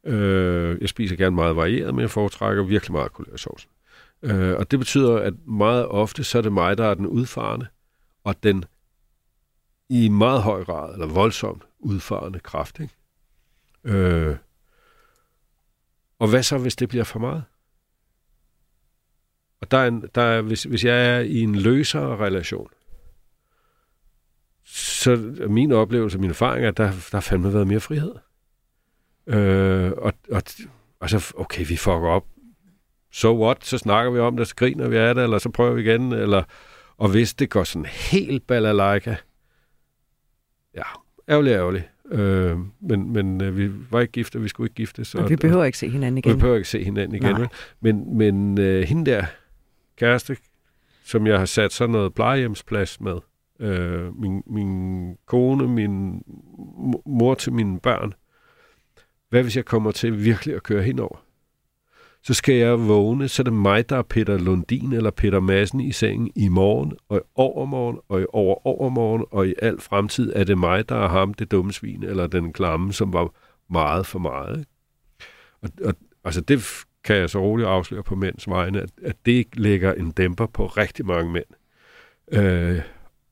[0.03, 3.67] Øh, jeg spiser gerne meget varieret, men jeg foretrækker virkelig meget kulørsovs.
[4.21, 7.67] Øh, og det betyder, at meget ofte, så er det mig, der er den udfarende,
[8.23, 8.65] og den
[9.89, 12.79] i meget høj grad, eller voldsomt udfarende kraft.
[12.79, 12.93] Ikke?
[13.83, 14.37] Øh,
[16.19, 17.43] og hvad så, hvis det bliver for meget?
[19.61, 22.69] Og der er en, der er, hvis, hvis jeg er i en løsere relation,
[24.65, 28.15] så er min oplevelse og min erfaring, at der, der har fandme været mere frihed.
[29.27, 30.41] Øh, og, og,
[30.99, 32.25] og så, okay, vi fucker op.
[33.11, 33.65] So what?
[33.65, 36.13] Så snakker vi om det, så griner vi af det, eller så prøver vi igen,
[36.13, 36.43] eller...
[36.97, 39.15] Og hvis det går sådan helt balalaika,
[40.75, 40.81] ja,
[41.29, 41.89] ærgerlig, ærgerlig.
[42.11, 45.05] Øh, men men øh, vi var ikke gifte, vi skulle ikke gifte.
[45.05, 46.33] Så, og vi behøver ikke se hinanden igen.
[46.33, 47.35] Vi behøver ikke se hinanden igen.
[47.35, 47.47] Nej.
[47.79, 49.25] Men, men øh, hende der
[49.99, 50.37] kæreste,
[51.03, 53.17] som jeg har sat sådan noget plejehjemsplads med,
[53.59, 56.23] øh, min, min kone, min
[57.05, 58.13] mor til mine børn,
[59.29, 61.25] hvad hvis jeg kommer til virkelig at køre henover?
[62.23, 65.79] Så skal jeg vågne, så er det mig, der er Peter Lundin eller Peter Madsen
[65.79, 70.33] i sengen i morgen, og i overmorgen, og i over overmorgen, og i al fremtid
[70.35, 73.33] er det mig, der er ham, det dumme svin, eller den klamme, som var
[73.69, 74.65] meget for meget.
[75.61, 75.93] Og, og
[76.23, 80.11] altså det kan jeg så roligt afsløre på mænds vegne, at, at det lægger en
[80.11, 81.45] dæmper på rigtig mange mænd.
[82.31, 82.81] Øh,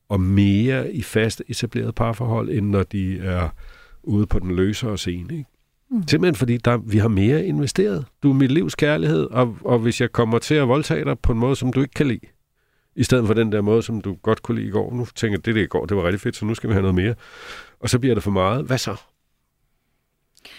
[0.10, 3.50] og mere i fast etableret parforhold, end når de er
[4.04, 5.38] ude på den løsere scene.
[5.38, 5.50] Ikke?
[5.92, 6.08] Mm.
[6.08, 8.06] Simpelthen fordi der, vi har mere investeret.
[8.24, 11.32] Du er mit livs kærlighed, og, og hvis jeg kommer til at voldtage dig på
[11.32, 12.28] en måde, som du ikke kan lide,
[12.96, 15.38] i stedet for den der måde, som du godt kunne lide i går, nu tænker
[15.38, 16.96] jeg, det der i går, det var rigtig fedt, så nu skal vi have noget
[16.96, 17.16] mere.
[17.80, 18.66] Og så bliver det for meget.
[18.66, 18.96] Hvad så?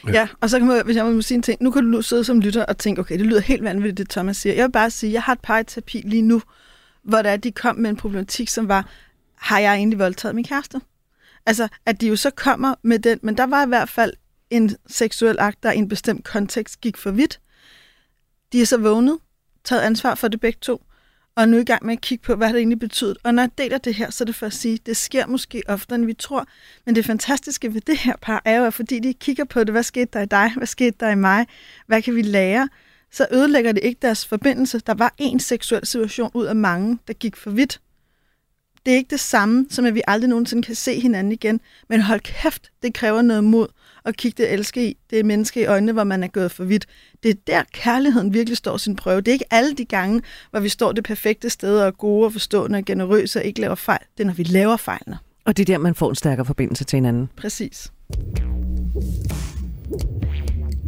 [0.06, 2.02] Ja, ja og så kan man, hvis jeg må sige en ting, nu kan du
[2.02, 4.54] sidde som lytter og tænke, okay, det lyder helt vanvittigt, det Thomas siger.
[4.54, 6.42] Jeg vil bare sige, jeg har et par terapi lige nu,
[7.02, 8.88] hvor der de kom med en problematik, som var,
[9.34, 10.80] har jeg egentlig voldtaget min kæreste?
[11.46, 14.12] Altså, at de jo så kommer med den, men der var i hvert fald
[14.50, 17.40] en seksuel akt, der i en bestemt kontekst gik for vidt.
[18.52, 19.18] De er så vågnet,
[19.64, 20.82] taget ansvar for det begge to,
[21.38, 23.14] og er nu i gang med at kigge på, hvad det egentlig betyder.
[23.22, 25.62] Og når jeg deler det her, så er det for at sige, det sker måske
[25.68, 26.46] oftere, end vi tror.
[26.86, 29.70] Men det fantastiske ved det her par er jo, at fordi de kigger på det,
[29.70, 31.46] hvad skete der i dig, hvad skete der i mig,
[31.86, 32.68] hvad kan vi lære,
[33.12, 34.78] så ødelægger det ikke deres forbindelse.
[34.78, 37.80] Der var en seksuel situation ud af mange, der gik for vidt.
[38.86, 41.60] Det er ikke det samme, som at vi aldrig nogensinde kan se hinanden igen.
[41.88, 43.68] Men hold kæft, det kræver noget mod
[44.08, 46.86] at kigge det elske i, det menneske i øjnene, hvor man er gået for vidt.
[47.22, 49.20] Det er der, kærligheden virkelig står sin prøve.
[49.20, 52.26] Det er ikke alle de gange, hvor vi står det perfekte sted og er gode
[52.26, 54.02] og forstående og generøse og ikke laver fejl.
[54.16, 55.18] Det er, når vi laver fejlene.
[55.44, 57.30] Og det er der, man får en stærkere forbindelse til hinanden.
[57.36, 57.92] Præcis.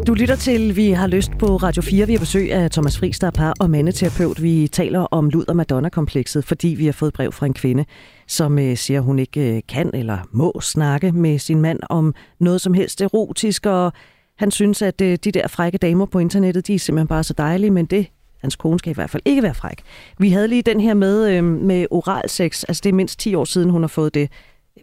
[0.07, 2.07] Du lytter til Vi har lyst på Radio 4.
[2.07, 4.43] Vi har besøg af Thomas Friis, der er par og mandeterapeut.
[4.43, 7.85] Vi taler om luder Madonna-komplekset, fordi vi har fået brev fra en kvinde,
[8.27, 12.61] som øh, siger, hun ikke øh, kan eller må snakke med sin mand om noget
[12.61, 13.93] som helst erotisk, og
[14.39, 17.35] han synes, at øh, de der frække damer på internettet, de er simpelthen bare så
[17.39, 18.07] dejlige, men det
[18.41, 19.83] Hans kone skal i hvert fald ikke være fræk.
[20.19, 22.65] Vi havde lige den her med, øh, med oral sex.
[22.69, 24.31] Altså det er mindst 10 år siden, hun har fået det.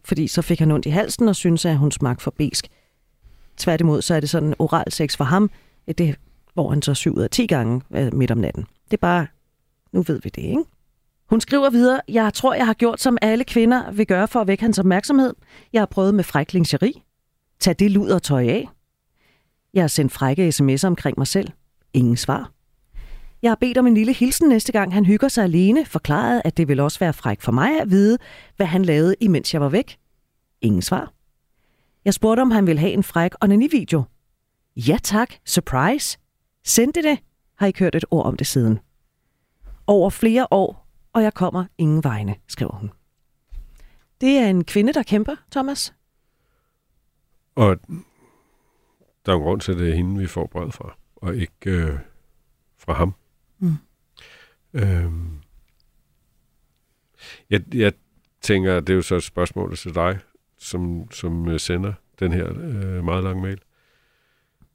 [0.05, 2.68] Fordi så fik han ondt i halsen og synes, at hun smagte for besk.
[3.58, 5.49] Tværtimod, så er det sådan oral sex for ham,
[5.97, 6.16] det,
[6.53, 8.64] hvor han så 7 ud af 10 gange øh, midt om natten.
[8.86, 9.28] Det er bare,
[9.91, 10.64] nu ved vi det, ikke?
[11.30, 14.47] Hun skriver videre, jeg tror, jeg har gjort, som alle kvinder vil gøre for at
[14.47, 15.34] vække hans opmærksomhed.
[15.74, 17.03] Jeg har prøvet med fræk lingeri.
[17.60, 18.70] Tag det luder tøj af.
[19.74, 21.49] Jeg har sendt frække sms'er omkring mig selv.
[21.93, 22.51] Ingen svar.
[23.41, 26.58] Jeg har bedt om en lille hilsen næste gang, han hygger sig alene, forklaret, at
[26.58, 28.18] det vil også være fræk for mig at vide,
[28.55, 29.97] hvad han lavede, imens jeg var væk.
[30.62, 31.16] Ingen svar.
[32.08, 34.03] Jeg spurgte, om han ville have en fræk onani-video.
[34.76, 36.20] Ja tak, surprise.
[36.64, 37.20] Sendte det.
[37.55, 38.80] Har ikke hørt et ord om det siden.
[39.88, 42.91] Over flere år, og jeg kommer ingen vegne, skriver hun.
[44.22, 45.93] Det er en kvinde, der kæmper, Thomas.
[47.55, 47.80] Og
[49.26, 51.72] der er en grund til, at det er hende, vi får brevet fra, og ikke
[51.72, 51.99] øh,
[52.78, 53.14] fra ham.
[53.60, 53.78] Mm.
[54.74, 55.39] Øhm,
[57.49, 57.93] jeg, jeg
[58.41, 60.20] tænker, det er jo så et spørgsmål til dig,
[60.60, 63.60] som, som øh, sender den her øh, meget lange mail.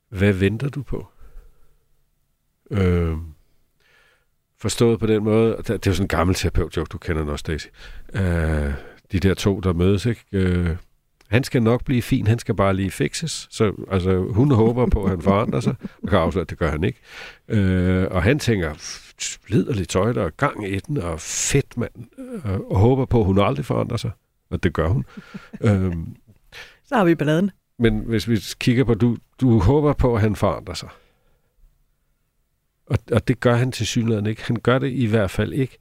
[0.09, 1.07] Hvad venter du på?
[2.71, 3.17] Øh,
[4.59, 7.45] forstået på den måde, det er jo sådan en gammel terapeut-joke, du kender den også,
[7.47, 7.67] Daisy.
[8.15, 8.73] Øh,
[9.13, 10.25] de der to, der mødes, ikke?
[10.33, 10.77] Øh,
[11.29, 13.49] han skal nok blive fin, han skal bare lige fixes.
[13.51, 16.71] Så altså, hun håber på, at han forandrer sig, og kan afsløre, at det gør
[16.71, 17.01] han ikke.
[17.49, 18.75] Øh, og han tænker,
[19.49, 23.27] liderligt tøj, der er gang i den, og fedt mand, øh, og håber på, at
[23.27, 24.11] hun aldrig forandrer sig.
[24.53, 25.05] Og det gør hun.
[25.67, 26.17] øhm,
[26.85, 27.51] Så har vi balladen.
[27.79, 30.89] men hvis vi kigger på, du, du håber på, at han forandrer sig.
[32.87, 34.43] Og, og det gør han til synligheden ikke.
[34.45, 35.79] Han gør det i hvert fald ikke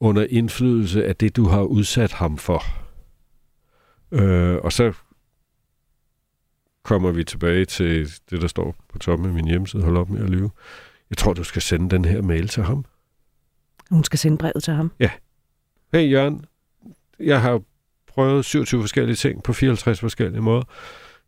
[0.00, 2.62] under indflydelse af det, du har udsat ham for.
[4.12, 4.92] Øh, og så
[6.82, 9.82] kommer vi tilbage til det, der står på toppen af min hjemmeside.
[9.82, 10.50] Hold op med at lyve.
[11.10, 12.84] Jeg tror, du skal sende den her mail til ham.
[13.90, 14.92] Hun skal sende brevet til ham.
[15.92, 16.44] Hey Jørgen,
[17.20, 17.62] jeg har
[18.14, 20.62] prøvet 27 forskellige ting på 54 forskellige måder.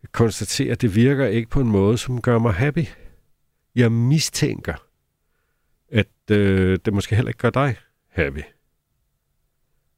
[0.02, 2.86] Jeg konstaterer, at det virker ikke på en måde, som gør mig happy.
[3.74, 4.74] Jeg mistænker,
[5.92, 7.76] at øh, det måske heller ikke gør dig
[8.08, 8.42] happy.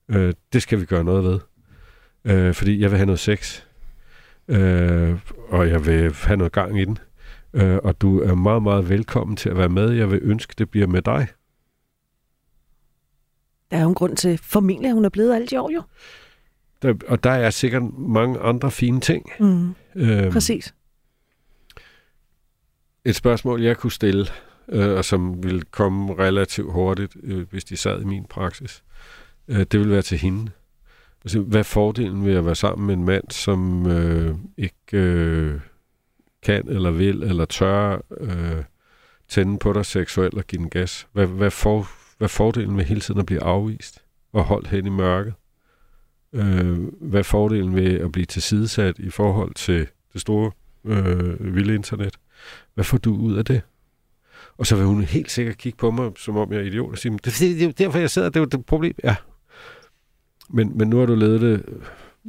[0.08, 1.40] Øh, det skal vi gøre noget ved.
[2.24, 3.62] Øh, fordi jeg vil have noget sex.
[4.48, 5.18] Øh,
[5.48, 6.98] og jeg vil have noget gang i den.
[7.52, 9.90] Øh, og du er meget, meget velkommen til at være med.
[9.90, 11.28] Jeg vil ønske, det bliver med dig.
[13.70, 15.82] Der er jo en grund til, formentlig at hun er blevet alt i år jo.
[16.86, 19.30] Der, og der er sikkert mange andre fine ting.
[19.40, 20.74] Mm, Øhm, præcis.
[23.04, 24.26] Et spørgsmål, jeg kunne stille,
[24.68, 28.82] øh, og som ville komme relativt hurtigt, øh, hvis de sad i min praksis,
[29.48, 30.50] øh, det ville være til hende.
[31.24, 35.60] Altså, hvad er fordelen ved at være sammen med en mand, som øh, ikke øh,
[36.42, 38.62] kan eller vil eller tør øh,
[39.28, 41.06] tænde på dig seksuelt og give den gas?
[41.12, 44.86] Hvad, hvad, for, hvad er fordelen ved hele tiden at blive afvist og holdt hen
[44.86, 45.34] i mørket?
[46.36, 50.52] Øh, hvad er fordelen ved at blive tilsidesat i forhold til det store
[50.84, 52.14] øh, vilde internet?
[52.74, 53.62] Hvad får du ud af det?
[54.58, 56.98] Og så vil hun helt sikkert kigge på mig, som om jeg er idiot, og
[56.98, 58.94] sige, det, det, det er derfor, jeg sidder, det er jo det problem.
[59.04, 59.16] Ja.
[60.48, 61.64] Men, men nu har du levet det,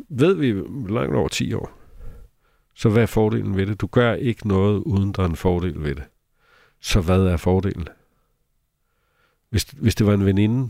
[0.10, 0.54] ved vi,
[0.94, 1.72] langt over 10 år.
[2.76, 3.82] Så hvad er fordelen ved det?
[3.82, 6.04] Du gør ikke noget, uden der er en fordel ved det.
[6.82, 7.88] Så hvad er fordelen?
[9.50, 10.70] Hvis, hvis det var en veninde,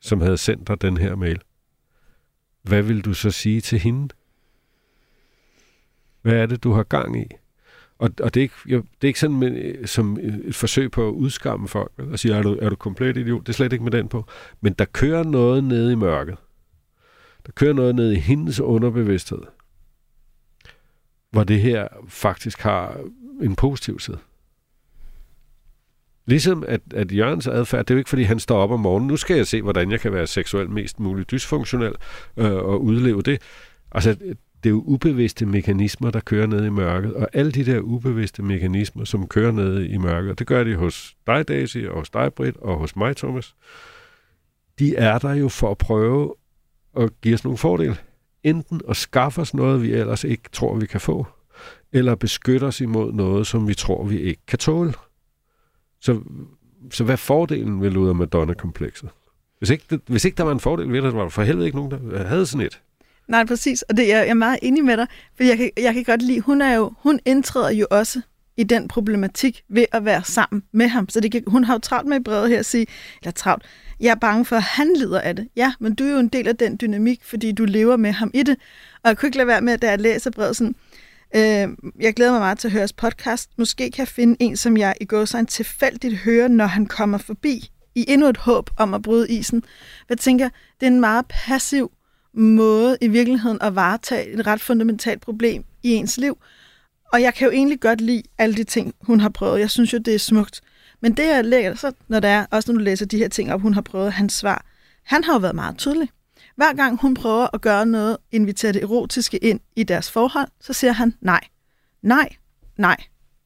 [0.00, 1.40] som havde sendt dig den her mail,
[2.64, 4.14] hvad vil du så sige til hende?
[6.22, 7.26] Hvad er det, du har gang i?
[7.98, 10.54] Og, og det, er ikke, jeg, det er ikke sådan med, øh, som øh, et
[10.54, 13.40] forsøg på at udskamme folk, og sige, er du, er du komplet idiot?
[13.40, 14.24] Det er slet ikke med den på.
[14.60, 16.36] Men der kører noget nede i mørket.
[17.46, 19.42] Der kører noget nede i hendes underbevidsthed,
[21.30, 23.00] hvor det her faktisk har
[23.42, 24.18] en positiv side.
[26.26, 29.08] Ligesom at, at Jørgens adfærd, det er jo ikke fordi, han står op om morgenen,
[29.08, 31.92] nu skal jeg se, hvordan jeg kan være seksuelt mest muligt dysfunktionel
[32.36, 33.42] øh, og udleve det.
[33.92, 34.16] Altså,
[34.64, 38.42] det er jo ubevidste mekanismer, der kører ned i mørket, og alle de der ubevidste
[38.42, 42.32] mekanismer, som kører ned i mørket, det gør de hos dig, Daisy, og hos dig,
[42.32, 43.54] Britt, og hos mig, Thomas.
[44.78, 46.34] De er der jo for at prøve
[46.96, 47.96] at give os nogle fordele.
[48.42, 51.26] Enten at skaffe os noget, vi ellers ikke tror, vi kan få,
[51.92, 54.92] eller beskytte os imod noget, som vi tror, vi ikke kan tåle.
[56.04, 56.20] Så,
[56.90, 59.08] så hvad er fordelen ved Luder Madonna-komplekset?
[59.58, 61.66] Hvis ikke, det, hvis ikke der var en fordel ved det, var der for helvede
[61.66, 62.80] ikke nogen, der havde sådan et.
[63.28, 63.82] Nej, præcis.
[63.82, 66.22] Og det, jeg, jeg er meget enig med dig, for jeg kan, jeg kan godt
[66.22, 68.20] lide, hun er jo, hun indtræder jo også
[68.56, 71.08] i den problematik ved at være sammen med ham.
[71.08, 72.86] Så det kan, hun har jo travlt med i brevet her at sige,
[73.22, 73.64] eller travlt,
[74.00, 75.48] jeg er bange for, at han lider af det.
[75.56, 78.30] Ja, men du er jo en del af den dynamik, fordi du lever med ham
[78.34, 78.56] i det.
[79.02, 80.74] Og jeg kunne ikke lade være med, da jeg læser brevet sådan,
[81.36, 83.50] øh, jeg glæder mig meget til at høre jeres podcast.
[83.58, 87.18] Måske kan jeg finde en, som jeg i går så tilfældigt hører, når han kommer
[87.18, 89.62] forbi, i endnu et håb om at bryde isen.
[90.08, 90.48] Jeg tænker,
[90.80, 91.92] det er en meget passiv
[92.34, 96.38] måde i virkeligheden at varetage et ret fundamentalt problem i ens liv.
[97.12, 99.60] Og jeg kan jo egentlig godt lide alle de ting, hun har prøvet.
[99.60, 100.60] Jeg synes jo, det er smukt.
[101.00, 103.52] Men det, jeg lægger, så når der er, også når du læser de her ting
[103.52, 104.64] op, hun har prøvet, hans svar,
[105.04, 106.08] han har jo været meget tydelig.
[106.56, 110.72] Hver gang hun prøver at gøre noget, invitere det erotiske ind i deres forhold, så
[110.72, 111.40] siger han nej,
[112.02, 112.28] nej,
[112.78, 112.96] nej,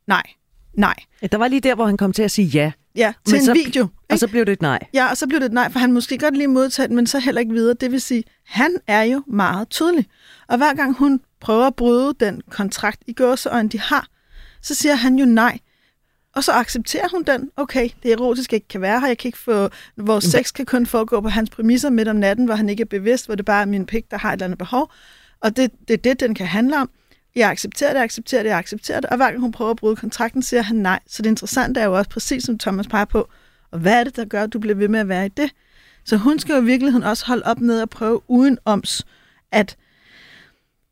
[0.06, 0.22] nej,
[0.74, 0.94] nej.
[1.22, 2.72] Ja, der var lige der, hvor han kom til at sige ja.
[2.96, 3.82] Ja, til Men en så- video.
[3.82, 4.18] Og ikke?
[4.18, 4.78] så blev det et nej.
[4.94, 7.18] Ja, og så blev det et nej, for han måske godt lige modtaget, men så
[7.18, 7.74] heller ikke videre.
[7.80, 10.06] Det vil sige, han er jo meget tydelig.
[10.48, 14.06] Og hver gang hun prøver at bryde den kontrakt i gåseøjne, de har,
[14.62, 15.58] så siger han jo nej.
[16.38, 17.50] Og så accepterer hun den.
[17.56, 19.06] Okay, det erotiske ikke kan være her.
[19.06, 19.68] Jeg kan ikke få...
[19.96, 22.84] Vores sex kan kun foregå på hans præmisser midt om natten, hvor han ikke er
[22.84, 24.92] bevidst, hvor det bare er min pik, der har et eller andet behov.
[25.40, 26.90] Og det, det er det, den kan handle om.
[27.36, 29.10] Jeg accepterer det, jeg accepterer det, jeg accepterer det.
[29.10, 31.00] Og hver gang hun prøver at bryde kontrakten, siger han nej.
[31.06, 33.28] Så det interessante er jo også præcis, som Thomas peger på,
[33.70, 35.50] og hvad er det, der gør, at du bliver ved med at være i det?
[36.04, 39.06] Så hun skal jo i virkeligheden også holde op med at prøve udenoms
[39.52, 39.76] at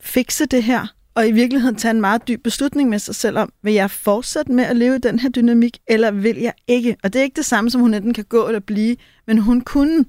[0.01, 0.87] fikse det her,
[1.17, 4.53] og i virkeligheden tage en meget dyb beslutning med sig selv om, vil jeg fortsætte
[4.53, 6.97] med at leve i den her dynamik, eller vil jeg ikke?
[7.03, 8.97] Og det er ikke det samme, som hun enten kan gå eller blive,
[9.27, 10.05] men hun kunne,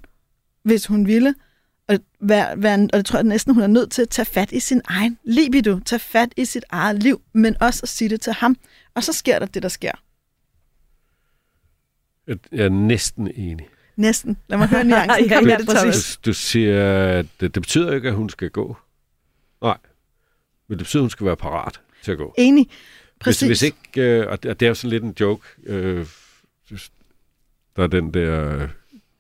[0.64, 1.36] hvis hun ville,
[1.88, 4.52] og, være, være, og det tror jeg næsten, hun er nødt til at tage fat
[4.52, 8.22] i sin egen libido, tage fat i sit eget liv, men også at sige det
[8.22, 8.58] til ham.
[8.96, 9.92] Og så sker der det, der sker.
[12.28, 13.68] Jeg er næsten enig.
[13.96, 14.38] Næsten.
[14.48, 15.26] Lad mig høre nuancen.
[15.30, 15.58] Ja, ja.
[15.58, 16.18] Thomas.
[16.18, 18.78] Du, du siger, at det, det betyder ikke, at hun skal gå.
[19.62, 19.78] Nej.
[20.68, 22.34] Men det betyder, at hun skal være parat til at gå.
[22.38, 22.68] Enig.
[22.68, 23.48] Hvis, Præcis.
[23.48, 26.06] hvis ikke, øh, og det er jo sådan lidt en joke, øh,
[27.76, 28.68] der er den der,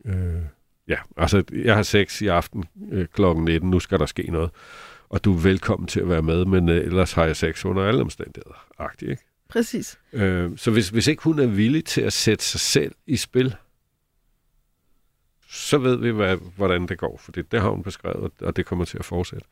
[0.06, 0.42] øh,
[0.88, 4.52] ja, altså jeg har sex i aften øh, klokken 19, nu skal der ske noget,
[5.10, 7.84] og du er velkommen til at være med, men øh, ellers har jeg sex under
[7.84, 9.24] alle omstændigheder, agtigt, ikke?
[9.50, 10.00] Præcis.
[10.14, 13.56] Øh, så hvis, hvis ikke hun er villig til at sætte sig selv i spil,
[15.50, 18.66] så ved vi, hvad, hvordan det går, for det, det har hun beskrevet, og det
[18.66, 19.48] kommer til at fortsætte.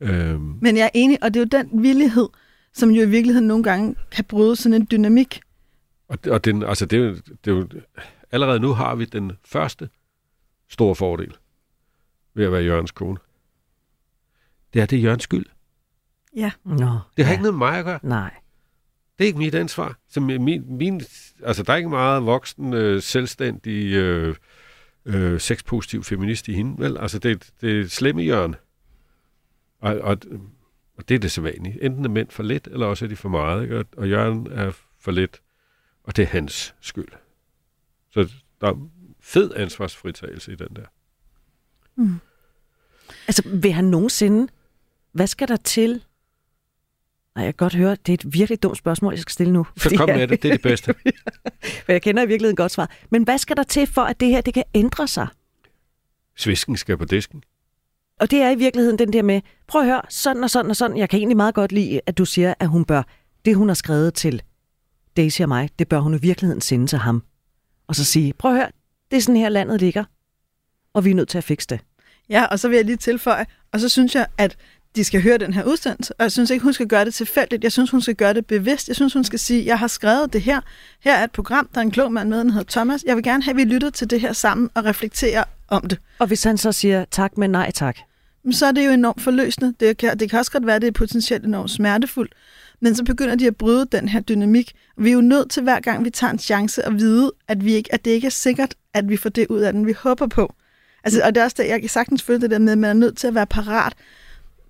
[0.00, 2.28] Øh, Men jeg er enig, og det er jo den villighed,
[2.72, 5.40] som jo i virkeligheden nogle gange kan bryde sådan en dynamik.
[6.08, 7.68] Og, og den, altså det, er jo- det er jo,
[8.32, 9.88] allerede nu har vi den første
[10.68, 11.34] store fordel
[12.34, 13.16] ved at være Jørgens kone.
[14.74, 15.46] Det er, det er Jørgens skyld.
[16.36, 16.50] Ja.
[16.64, 16.74] Nå,
[17.16, 17.30] Det har ja.
[17.30, 17.98] ikke noget med mig at gøre.
[18.02, 18.30] Nej.
[19.18, 19.98] Det er ikke mit ansvar.
[20.08, 21.00] Så min, min, min,
[21.44, 24.34] altså, der er ikke meget voksen, øh, selvstændig, øh,
[25.06, 26.82] øh, sexpositiv feminist i hende.
[26.82, 26.98] Vel?
[26.98, 28.54] Altså, det, det er slemme Jørgen.
[29.80, 30.18] Og, og,
[30.96, 31.84] og det er det sædvanlige.
[31.84, 33.62] Enten er mænd for lidt, eller også er de for meget.
[33.62, 33.78] Ikke?
[33.78, 35.42] Og, og Jørgen er for lidt,
[36.04, 37.08] og det er hans skyld.
[38.10, 38.88] Så der er
[39.20, 40.86] fed ansvarsfritagelse i den der.
[43.26, 44.52] Altså, vil han nogensinde...
[45.12, 46.02] Hvad skal der til?
[47.34, 49.66] Nej, jeg kan godt høre, det er et virkelig dumt spørgsmål, jeg skal stille nu.
[49.76, 50.94] Så kom med det, det er det bedste.
[51.84, 52.90] For jeg kender i virkeligheden godt svar.
[53.10, 55.28] Men hvad skal der til for, at det her det kan ændre sig?
[56.36, 57.42] Svisken skal på disken.
[58.20, 60.76] Og det er i virkeligheden den der med, prøv at høre, sådan og sådan og
[60.76, 60.96] sådan.
[60.96, 63.02] Jeg kan egentlig meget godt lide, at du siger, at hun bør,
[63.44, 64.42] det hun har skrevet til
[65.16, 67.22] Daisy og mig, det bør hun i virkeligheden sende til ham.
[67.86, 68.70] Og så sige, prøv at høre,
[69.10, 70.04] det er sådan her landet ligger,
[70.94, 71.80] og vi er nødt til at fikse det.
[72.28, 74.56] Ja, og så vil jeg lige tilføje, og så synes jeg, at
[74.96, 77.64] de skal høre den her udsendelse, og jeg synes ikke, hun skal gøre det tilfældigt.
[77.64, 78.88] Jeg synes, hun skal gøre det bevidst.
[78.88, 80.60] Jeg synes, hun skal sige, jeg har skrevet det her.
[81.00, 83.04] Her er et program, der er en klog mand med, den hedder Thomas.
[83.06, 85.98] Jeg vil gerne have, at vi lytter til det her sammen og reflekterer om det.
[86.18, 87.98] Og hvis han så siger tak, men nej tak.
[88.46, 89.74] Men så er det jo enormt forløsende.
[89.80, 92.34] Det kan, det kan også godt være, at det er potentielt enormt smertefuldt.
[92.80, 94.72] Men så begynder de at bryde den her dynamik.
[94.96, 97.74] Vi er jo nødt til hver gang, vi tager en chance at vide, at, vi
[97.74, 100.26] ikke, at det ikke er sikkert, at vi får det ud af den, vi håber
[100.26, 100.54] på.
[101.04, 102.90] Altså, og det er også det, jeg kan sagtens føle det der med, at man
[102.90, 103.92] er nødt til at være parat.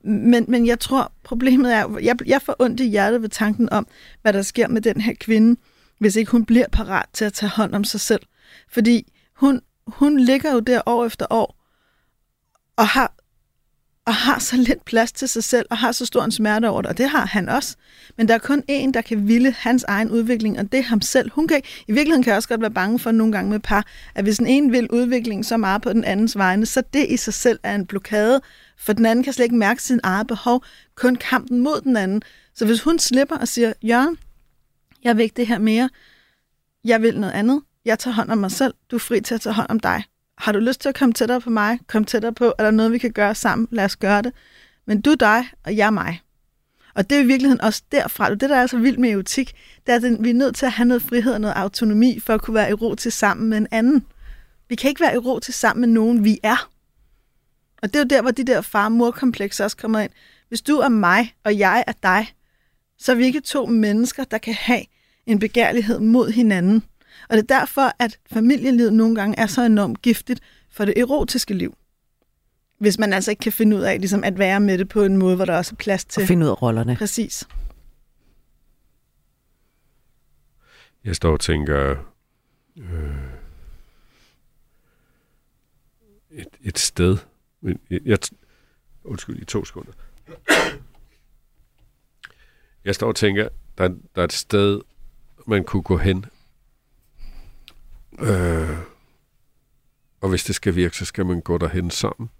[0.05, 3.87] Men, men jeg tror, problemet er, jeg, jeg får ondt i hjertet ved tanken om,
[4.22, 5.61] hvad der sker med den her kvinde,
[5.99, 8.22] hvis ikke hun bliver parat til at tage hånd om sig selv.
[8.68, 11.57] Fordi hun, hun ligger jo der år efter år,
[12.77, 13.12] og har
[14.07, 16.82] og har så lidt plads til sig selv, og har så stor en smerte over
[16.82, 17.76] det, og det har han også.
[18.16, 21.00] Men der er kun én, der kan ville hans egen udvikling, og det er ham
[21.00, 21.30] selv.
[21.34, 23.86] Hun kan, I virkeligheden kan jeg også godt være bange for nogle gange med par,
[24.14, 27.16] at hvis den ene vil udviklingen så meget på den andens vegne, så det i
[27.16, 28.40] sig selv er en blokade,
[28.78, 32.22] for den anden kan slet ikke mærke sin eget behov, kun kampen mod den anden.
[32.54, 34.18] Så hvis hun slipper og siger, Jørgen,
[35.04, 35.88] jeg vil ikke det her mere,
[36.84, 39.40] jeg vil noget andet, jeg tager hånd om mig selv, du er fri til at
[39.40, 40.04] tage hånd om dig.
[40.39, 41.78] Har du lyst til at komme tættere på mig?
[41.87, 42.53] Kom tættere på.
[42.59, 43.68] Er der noget, vi kan gøre sammen?
[43.70, 44.32] Lad os gøre det.
[44.87, 46.20] Men du er dig, og jeg er mig.
[46.95, 49.55] Og det er i virkeligheden også derfra, det der er så vildt med erotik,
[49.87, 52.34] det er, at vi er nødt til at have noget frihed og noget autonomi for
[52.34, 54.07] at kunne være erotisk sammen med en anden.
[54.68, 56.70] Vi kan ikke være erotisk sammen med nogen, vi er.
[57.82, 60.11] Og det er jo der, hvor de der far-mor-komplekser også kommer ind.
[60.49, 62.34] Hvis du er mig, og jeg er dig,
[62.99, 64.82] så er vi ikke to mennesker, der kan have
[65.26, 66.82] en begærlighed mod hinanden.
[67.29, 70.41] Og det er derfor, at familielivet nogle gange er så enormt giftigt
[70.71, 71.77] for det erotiske liv.
[72.79, 75.17] Hvis man altså ikke kan finde ud af ligesom at være med det på en
[75.17, 76.23] måde, hvor der også er plads til...
[76.23, 76.97] Og finde ud af rollerne.
[76.97, 77.45] Præcis.
[81.05, 81.97] Jeg står og tænker...
[82.77, 83.17] Øh,
[86.31, 87.19] et, et sted.
[87.62, 88.19] Jeg, jeg,
[89.05, 89.93] undskyld, i to sekunder.
[92.85, 93.49] Jeg står og tænker,
[93.79, 94.81] der, der er et sted,
[95.47, 96.25] man kunne gå hen.
[98.21, 98.77] Øh,
[100.21, 102.31] og hvis det skal virke, så skal man gå derhen sammen.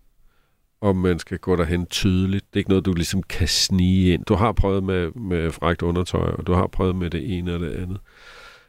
[0.81, 2.45] Og man skal gå derhen tydeligt.
[2.45, 4.25] Det er ikke noget, du ligesom kan snige ind.
[4.25, 7.61] Du har prøvet med, med frækt undertøj, og du har prøvet med det ene og
[7.61, 7.99] det andet.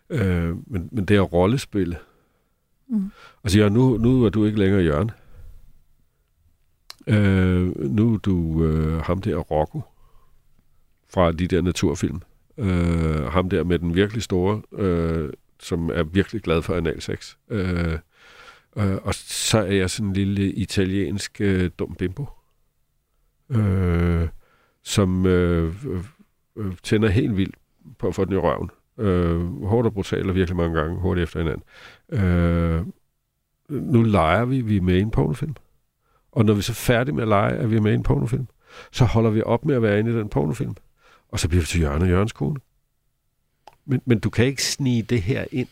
[0.10, 1.98] Øh, men, men det er rollespil.
[2.90, 3.12] Mm.
[3.44, 5.12] Og siger, nu, nu er du ikke længere Jørgen.
[7.08, 9.82] Øh, nu er du øh, ham der Rocco
[11.10, 12.22] fra de der naturfilm.
[12.58, 15.30] Øh, ham der med den virkelig store, øh,
[15.60, 17.36] som er virkelig glad for analsex.
[17.50, 17.94] Øh,
[18.78, 22.26] øh, og så er jeg sådan en lille italiensk øh, dum bimbo,
[23.50, 24.28] øh,
[24.84, 26.04] som øh, øh,
[26.56, 27.56] øh, tænder helt vildt
[28.00, 28.70] på at få den i røven.
[28.98, 31.64] Øh, hårdt og brutalt og virkelig mange gange, hurtigt efter hinanden.
[32.10, 32.86] Øh,
[33.70, 35.56] nu leger vi, vi er med i en pornofilm.
[36.32, 38.04] Og når vi så er færdige med at lege, at vi er med i en
[38.04, 38.48] pornofilm,
[38.92, 40.76] så holder vi op med at være inde i den pornofilm.
[41.30, 42.60] Og så bliver vi til Jørgen og Jørgens kone.
[43.88, 45.68] Men, men du kan ikke snige det her ind.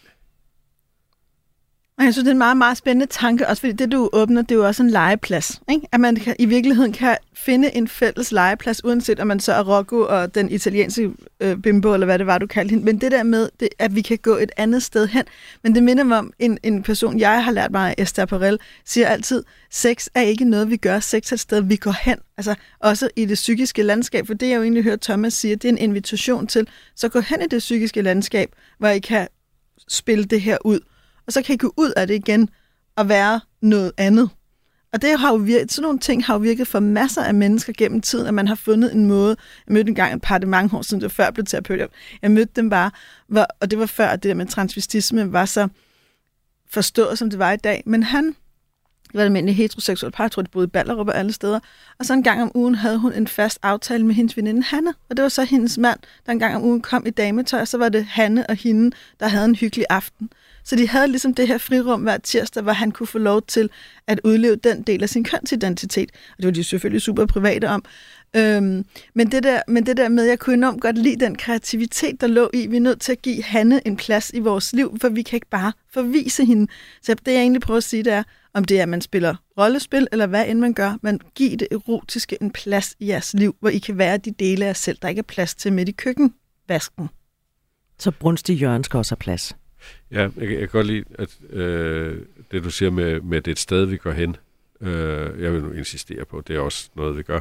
[1.97, 4.41] Og jeg synes, det er en meget, meget spændende tanke, også fordi det, du åbner,
[4.41, 5.61] det er jo også en legeplads.
[5.71, 5.87] Ikke?
[5.91, 9.63] At man kan, i virkeligheden kan finde en fælles legeplads, uanset om man så er
[9.63, 12.85] Rocco og den italienske øh, bimbo, eller hvad det var, du kaldte hende.
[12.85, 15.23] Men det der med, det, at vi kan gå et andet sted hen.
[15.63, 19.07] Men det minder mig om en, en person, jeg har lært mig, Esther Perel, siger
[19.07, 20.99] altid, sex er ikke noget, vi gør.
[20.99, 22.17] Sex er et sted, vi går hen.
[22.37, 24.27] Altså også i det psykiske landskab.
[24.27, 27.19] For det, jeg jo egentlig hører Thomas sige, det er en invitation til, så gå
[27.19, 29.27] hen i det psykiske landskab, hvor I kan
[29.87, 30.79] spille det her ud
[31.27, 32.49] og så kan I gå ud af det igen
[32.95, 34.29] og være noget andet.
[34.93, 37.73] Og det har jo virket, sådan nogle ting har jo virket for masser af mennesker
[37.77, 39.37] gennem tiden, at man har fundet en måde.
[39.67, 41.45] Jeg mødte en gang et par, det mange år siden, det var før jeg blev
[41.45, 41.89] terapeut.
[42.21, 42.91] Jeg mødte dem bare,
[43.27, 45.67] hvor, og det var før, at det der med transvestisme var så
[46.69, 47.83] forstået, som det var i dag.
[47.85, 48.35] Men han
[49.13, 51.59] var et almindeligt heteroseksuel par, jeg tror, de boede i Ballerup og alle steder.
[51.99, 54.93] Og så en gang om ugen havde hun en fast aftale med hendes veninde Hanne,
[55.09, 57.67] og det var så hendes mand, der en gang om ugen kom i dametøj, og
[57.67, 60.29] så var det Hanne og hende, der havde en hyggelig aften.
[60.65, 63.69] Så de havde ligesom det her frirum hver tirsdag, hvor han kunne få lov til
[64.07, 66.11] at udleve den del af sin kønsidentitet.
[66.11, 67.83] Og det var de selvfølgelig super private om.
[68.35, 71.35] Øhm, men, det der, men det der med, at jeg kunne enormt godt lide den
[71.35, 74.73] kreativitet, der lå i, vi er nødt til at give Hanne en plads i vores
[74.73, 76.71] liv, for vi kan ikke bare forvise hende.
[77.01, 79.35] Så det jeg egentlig prøver at sige, det er, om det er, at man spiller
[79.57, 83.55] rollespil, eller hvad end man gør, men giv det erotiske en plads i jeres liv,
[83.59, 85.89] hvor I kan være de dele af jer selv, der ikke er plads til midt
[85.89, 87.09] i køkkenvasken.
[87.99, 89.55] Så brunstig Jørgen skal også have plads.
[90.11, 92.21] Ja, jeg, jeg kan godt lide, at øh,
[92.51, 94.35] det du siger med, med det sted, vi går hen,
[94.81, 97.39] øh, jeg vil nu insistere på, det er også noget, vi gør.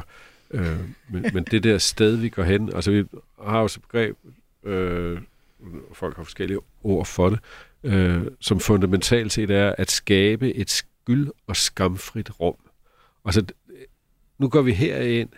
[0.51, 0.79] Øh,
[1.09, 3.03] men, men det der sted, vi går hen, altså vi
[3.43, 4.17] har jo et begreb,
[4.63, 5.21] øh,
[5.93, 7.39] folk har forskellige ord for det,
[7.83, 12.55] øh, som fundamentalt set er at skabe et skyld- og skamfrit rum.
[13.25, 13.45] Altså,
[14.37, 15.29] nu går vi herind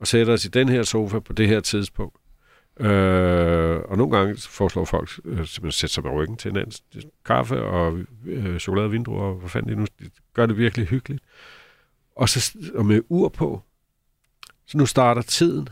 [0.00, 2.16] og sætter os i den her sofa på det her tidspunkt.
[2.80, 6.72] Øh, og nogle gange foreslår folk øh, simpelthen at sætte sig med ryggen til hinanden.
[7.24, 9.86] Kaffe og øh, chokolade vindruer, og hvad fanden det nu.
[9.98, 11.22] det gør det virkelig hyggeligt.
[12.16, 13.62] Og, så, og med ur på.
[14.66, 15.68] Så nu starter tiden.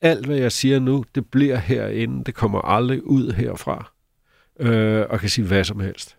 [0.00, 2.24] Alt, hvad jeg siger nu, det bliver herinde.
[2.24, 3.92] Det kommer aldrig ud herfra.
[4.60, 6.16] Øh, og kan sige hvad som helst.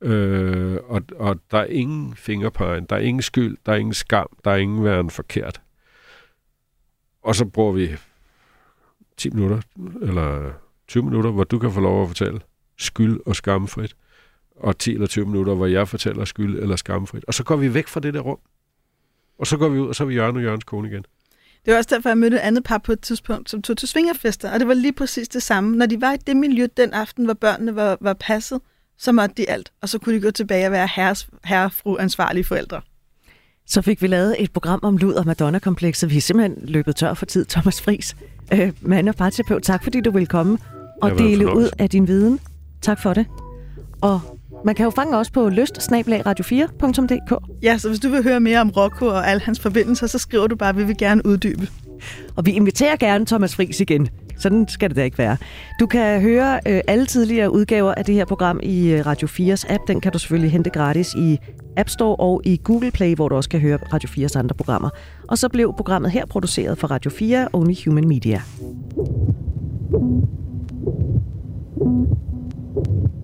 [0.00, 4.28] Øh, og, og der er ingen fingerpegen, der er ingen skyld, der er ingen skam,
[4.44, 5.60] der er ingen væren forkert.
[7.22, 7.96] Og så bruger vi
[9.22, 9.60] 10 minutter,
[10.02, 10.52] eller
[10.88, 12.40] 20 minutter, hvor du kan få lov at fortælle
[12.78, 13.96] skyld og skamfrit,
[14.56, 17.24] og 10 eller 20 minutter, hvor jeg fortæller skyld eller skamfrit.
[17.24, 18.38] Og så går vi væk fra det der rum.
[19.38, 21.04] Og så går vi ud, og så er vi Jørgen og Jørgens kone igen.
[21.64, 23.88] Det var også derfor, jeg mødte et andet par på et tidspunkt, som tog til
[23.88, 25.76] svingerfester, og det var lige præcis det samme.
[25.76, 28.60] Når de var i det miljø den aften, hvor børnene var, var passet,
[28.98, 31.96] så måtte de alt, og så kunne de gå tilbage og være herres, herre, fru,
[31.96, 32.80] ansvarlige forældre.
[33.66, 36.10] Så fik vi lavet et program om lud og Madonna-komplekset.
[36.10, 38.16] Vi er simpelthen løbet tør for tid, Thomas Friis.
[38.52, 40.58] Øh, mand og parterapeut, tak fordi du vil komme
[41.02, 42.40] og dele ud af din viden.
[42.82, 43.26] Tak for det.
[44.00, 44.20] Og
[44.64, 47.62] man kan jo fange os på lyst radio4.dk.
[47.62, 50.46] Ja, så hvis du vil høre mere om Rocco og alle hans forbindelser, så skriver
[50.46, 51.68] du bare, at vi vil gerne uddybe.
[52.36, 54.08] Og vi inviterer gerne Thomas Friis igen.
[54.42, 55.36] Sådan skal det da ikke være.
[55.80, 59.72] Du kan høre øh, alle tidligere udgaver af det her program i øh, Radio 4's
[59.72, 59.82] app.
[59.88, 61.38] Den kan du selvfølgelig hente gratis i
[61.76, 64.90] App Store og i Google Play, hvor du også kan høre Radio 4's andre programmer.
[65.28, 68.42] Og så blev programmet her produceret for Radio 4 Only Human Media.
[71.84, 72.06] thank
[72.86, 73.21] you